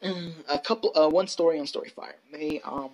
a 0.49 0.59
couple 0.59 0.91
uh, 0.95 1.09
one 1.09 1.27
story 1.27 1.59
on 1.59 1.65
Storyfire. 1.65 2.15
They 2.31 2.61
um 2.63 2.91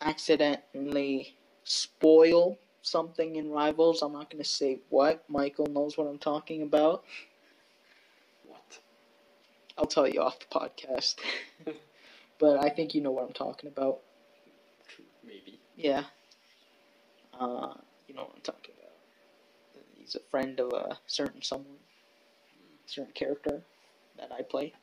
accidentally 0.00 1.36
spoil 1.64 2.58
something 2.82 3.36
in 3.36 3.50
Rivals. 3.50 4.02
I'm 4.02 4.12
not 4.12 4.30
gonna 4.30 4.44
say 4.44 4.80
what. 4.88 5.24
Michael 5.28 5.66
knows 5.66 5.96
what 5.96 6.06
I'm 6.06 6.18
talking 6.18 6.62
about. 6.62 7.04
What? 8.46 8.80
I'll 9.78 9.86
tell 9.86 10.08
you 10.08 10.20
off 10.20 10.38
the 10.40 10.46
podcast. 10.46 11.16
but 12.38 12.62
I 12.62 12.68
think 12.68 12.94
you 12.94 13.00
know 13.00 13.12
what 13.12 13.24
I'm 13.24 13.32
talking 13.32 13.68
about. 13.68 14.00
Maybe. 15.24 15.60
Yeah. 15.76 16.04
Uh, 17.38 17.74
you 18.08 18.14
know 18.14 18.22
what 18.22 18.32
I'm 18.34 18.42
talking 18.42 18.71
He's 20.12 20.20
a 20.20 20.30
friend 20.30 20.60
of 20.60 20.72
a 20.74 20.98
certain 21.06 21.40
someone, 21.40 21.78
certain 22.86 23.12
character 23.14 23.62
that 24.18 24.30
I 24.30 24.42
play. 24.42 24.74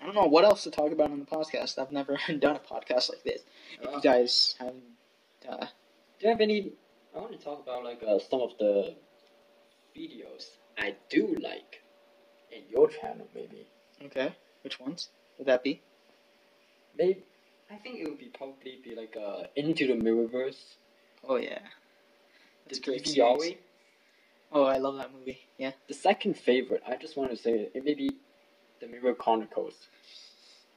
I 0.00 0.06
don't 0.06 0.14
know 0.14 0.24
what 0.24 0.44
else 0.44 0.62
to 0.62 0.70
talk 0.70 0.92
about 0.92 1.10
on 1.10 1.18
the 1.18 1.26
podcast. 1.26 1.78
I've 1.78 1.92
never 1.92 2.16
done 2.38 2.56
a 2.56 2.60
podcast 2.60 3.10
like 3.10 3.22
this. 3.22 3.42
If 3.82 3.90
you 3.92 4.00
guys 4.00 4.54
haven't, 4.58 4.82
uh, 5.46 5.66
Do 5.66 5.66
you 6.20 6.28
have 6.30 6.40
any? 6.40 6.72
I 7.14 7.18
want 7.18 7.32
to 7.32 7.38
talk 7.38 7.62
about 7.62 7.84
like 7.84 8.02
uh, 8.02 8.18
some 8.18 8.40
of 8.40 8.52
the 8.58 8.94
videos 9.94 10.46
I 10.78 10.94
do 11.10 11.36
like 11.42 11.82
in 12.50 12.62
your 12.70 12.88
channel, 12.88 13.28
maybe. 13.34 13.66
Okay. 14.06 14.34
Which 14.62 14.80
ones 14.80 15.10
would 15.36 15.48
that 15.48 15.62
be? 15.62 15.82
Maybe 16.96 17.24
I 17.70 17.76
think 17.76 17.98
it 17.98 18.08
would 18.08 18.18
be 18.18 18.30
probably 18.32 18.80
be 18.82 18.94
like 18.94 19.16
uh 19.16 19.48
Into 19.54 19.86
the 19.86 20.02
Mirrorverse. 20.02 20.76
Oh 21.28 21.36
yeah. 21.36 21.58
The 22.70 22.76
That's 22.76 22.86
a 22.86 22.90
great 22.90 23.02
TV 23.02 23.06
series. 23.06 23.16
Yahweh. 23.16 23.54
Oh, 24.52 24.64
I 24.64 24.78
love 24.78 24.96
that 24.96 25.12
movie. 25.12 25.40
Yeah. 25.58 25.72
The 25.88 25.94
second 25.94 26.36
favorite, 26.36 26.82
I 26.86 26.94
just 26.96 27.16
want 27.16 27.30
to 27.30 27.36
say 27.36 27.68
it 27.74 27.84
may 27.84 27.94
be 27.94 28.10
the 28.80 28.86
Mirror 28.86 29.14
Chronicles. 29.14 29.74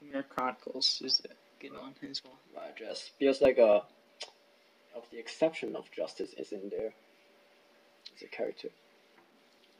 Mirror 0.01 0.25
Chronicles 0.27 1.01
is 1.06 1.21
a 1.25 1.62
good 1.62 1.73
one 1.73 1.93
as 2.10 2.21
well. 2.23 2.34
Uh, 2.58 2.71
just 2.77 3.12
feels 3.19 3.41
like 3.41 3.60
a 3.60 3.84
of 4.95 5.10
the 5.12 5.19
exception 5.19 5.75
of 5.75 5.91
justice 5.91 6.34
is 6.38 6.51
in 6.51 6.69
there 6.69 6.93
as 8.15 8.23
a 8.23 8.27
character. 8.27 8.69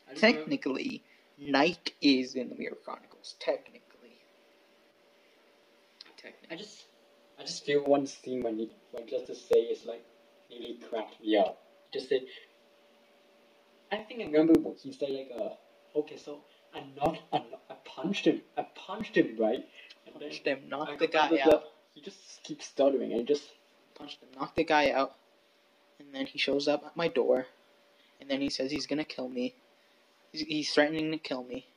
I 0.08 0.14
know. 0.14 0.20
Technically, 0.20 1.04
Night 1.40 1.94
is 2.02 2.36
in 2.36 2.50
the 2.50 2.56
Mirror 2.56 2.78
Chronicles. 2.86 3.36
Technically. 3.40 4.20
Technically. 6.16 6.48
I 6.52 6.56
just 6.56 6.86
I 7.40 7.44
just 7.44 7.66
feel 7.66 7.84
one 7.84 8.06
scene 8.06 8.44
when 8.44 8.58
he 8.60 8.70
when 8.92 9.08
Justice 9.08 9.44
say 9.52 9.62
is 9.62 9.86
like 9.86 10.06
nearly 10.52 10.78
cracked 10.90 11.20
me 11.20 11.38
up. 11.38 11.58
Just 11.94 12.10
say 12.10 12.24
I 13.92 13.98
think 13.98 14.22
I 14.22 14.26
remember 14.26 14.54
what 14.60 14.78
he 14.80 14.92
said 14.94 15.10
like 15.10 15.32
uh 15.40 16.00
okay 16.00 16.18
so 16.18 16.42
I 16.74 16.84
not 16.98 17.20
I, 17.32 17.38
not, 17.40 17.62
I 17.70 17.76
punched 17.86 18.26
him 18.26 18.42
I 18.58 18.66
punched 18.76 19.18
him 19.18 19.36
right 19.40 19.66
and 20.06 20.16
Punched 20.16 20.46
him, 20.46 20.70
knocked 20.70 21.00
the 21.00 21.08
guy 21.08 21.40
out. 21.44 21.64
He 21.94 22.02
just 22.02 22.44
keeps 22.44 22.68
stuttering 22.68 23.14
and 23.14 23.28
just 23.28 23.44
Punched 23.96 24.22
him, 24.22 24.30
knocked 24.40 24.56
the 24.56 24.64
guy 24.64 24.92
out. 24.92 25.16
And 26.00 26.14
then 26.14 26.26
he 26.26 26.40
shows 26.40 26.68
up 26.68 26.84
at 26.86 26.98
my 26.98 27.08
door. 27.08 27.46
And 28.20 28.30
then 28.30 28.42
he 28.42 28.50
says 28.50 28.72
he's 28.72 28.88
gonna 28.88 29.04
kill 29.04 29.30
me. 29.30 29.56
He's, 30.32 30.42
he's 30.42 30.74
threatening 30.74 31.12
to 31.12 31.18
kill 31.18 31.44
me 31.44 31.68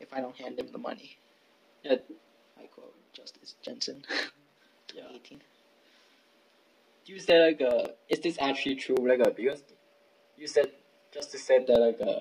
if 0.00 0.12
I 0.12 0.20
don't 0.20 0.36
hand 0.36 0.58
him 0.58 0.72
the 0.72 0.78
money. 0.78 1.18
Yeah. 1.84 1.96
I 2.58 2.66
quote 2.66 2.94
Justice 3.12 3.54
Jensen. 3.62 4.04
Yeah. 4.94 5.04
2018. 7.06 7.14
you 7.14 7.20
said 7.20 7.40
like 7.46 7.60
uh 7.62 7.92
is 8.08 8.20
this 8.20 8.38
actually 8.40 8.76
true 8.76 8.96
like 8.96 9.20
uh 9.20 9.30
because 9.30 9.62
you 10.36 10.46
said 10.46 10.70
Justice 11.12 11.42
said 11.44 11.66
that 11.66 11.78
like 11.80 12.00
uh 12.00 12.20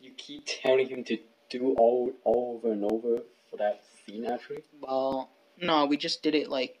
you 0.00 0.12
keep 0.16 0.44
telling 0.62 0.88
him 0.88 1.04
to 1.04 1.18
do 1.50 1.74
all 1.78 2.12
all 2.24 2.56
over 2.58 2.72
and 2.72 2.84
over 2.84 3.22
for 3.50 3.56
that 3.58 3.82
scene 4.06 4.26
actually. 4.26 4.62
Well, 4.80 5.30
no, 5.60 5.86
we 5.86 5.96
just 5.96 6.22
did 6.22 6.34
it 6.34 6.48
like 6.48 6.78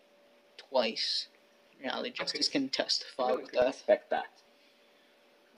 twice. 0.56 1.28
Reality 1.80 2.10
Justice 2.10 2.48
can 2.48 2.68
testify 2.68 3.32
with 3.32 3.52
that. 3.52 3.68
expect 3.68 4.10
that. 4.10 4.26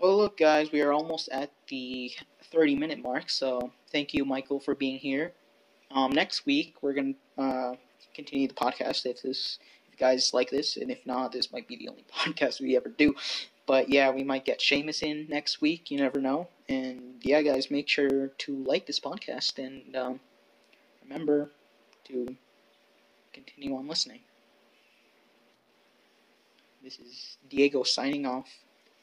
Well, 0.00 0.16
look, 0.18 0.36
guys, 0.38 0.72
we 0.72 0.82
are 0.82 0.92
almost 0.92 1.28
at 1.30 1.50
the 1.68 2.12
30 2.52 2.76
minute 2.76 2.98
mark, 3.02 3.30
so 3.30 3.72
thank 3.92 4.12
you, 4.12 4.24
Michael, 4.24 4.60
for 4.60 4.74
being 4.74 4.98
here. 4.98 5.32
Um, 5.90 6.12
next 6.12 6.44
week, 6.46 6.76
we're 6.82 6.92
going 6.94 7.14
to 7.38 7.42
uh, 7.42 7.74
continue 8.14 8.48
the 8.48 8.54
podcast 8.54 9.06
if 9.06 9.22
this. 9.22 9.58
Guys 9.98 10.32
like 10.34 10.50
this, 10.50 10.76
and 10.76 10.90
if 10.90 11.04
not, 11.06 11.32
this 11.32 11.52
might 11.52 11.66
be 11.66 11.76
the 11.76 11.88
only 11.88 12.04
podcast 12.14 12.60
we 12.60 12.76
ever 12.76 12.88
do. 12.88 13.14
But 13.66 13.88
yeah, 13.88 14.10
we 14.10 14.22
might 14.22 14.44
get 14.44 14.60
Seamus 14.60 15.02
in 15.02 15.26
next 15.28 15.60
week. 15.60 15.90
You 15.90 15.98
never 15.98 16.20
know. 16.20 16.48
And 16.68 17.14
yeah, 17.22 17.42
guys, 17.42 17.70
make 17.70 17.88
sure 17.88 18.28
to 18.28 18.64
like 18.64 18.86
this 18.86 19.00
podcast 19.00 19.58
and 19.58 19.96
um, 19.96 20.20
remember 21.02 21.50
to 22.04 22.36
continue 23.32 23.74
on 23.76 23.88
listening. 23.88 24.20
This 26.82 26.98
is 27.00 27.36
Diego 27.48 27.82
signing 27.82 28.26
off. 28.26 28.48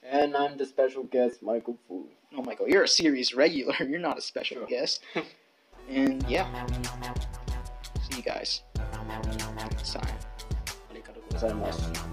And 0.04 0.36
I'm 0.36 0.58
the 0.58 0.66
special 0.66 1.04
guest, 1.04 1.42
Michael 1.44 1.78
Fu. 1.88 2.08
Oh, 2.36 2.42
Michael, 2.44 2.68
you're 2.70 2.84
a 2.84 2.88
series 2.88 3.34
regular. 3.34 3.76
You're 3.80 4.00
not 4.00 4.18
a 4.18 4.22
special 4.22 4.58
Sure. 4.58 4.68
guest. 4.68 5.02
and 5.90 6.24
yeah, 6.30 6.48
see 8.10 8.18
you 8.18 8.24
guys 8.24 8.62
next 9.58 9.94
time 9.94 10.16
sabemos 11.44 11.68
eso. 11.70 12.04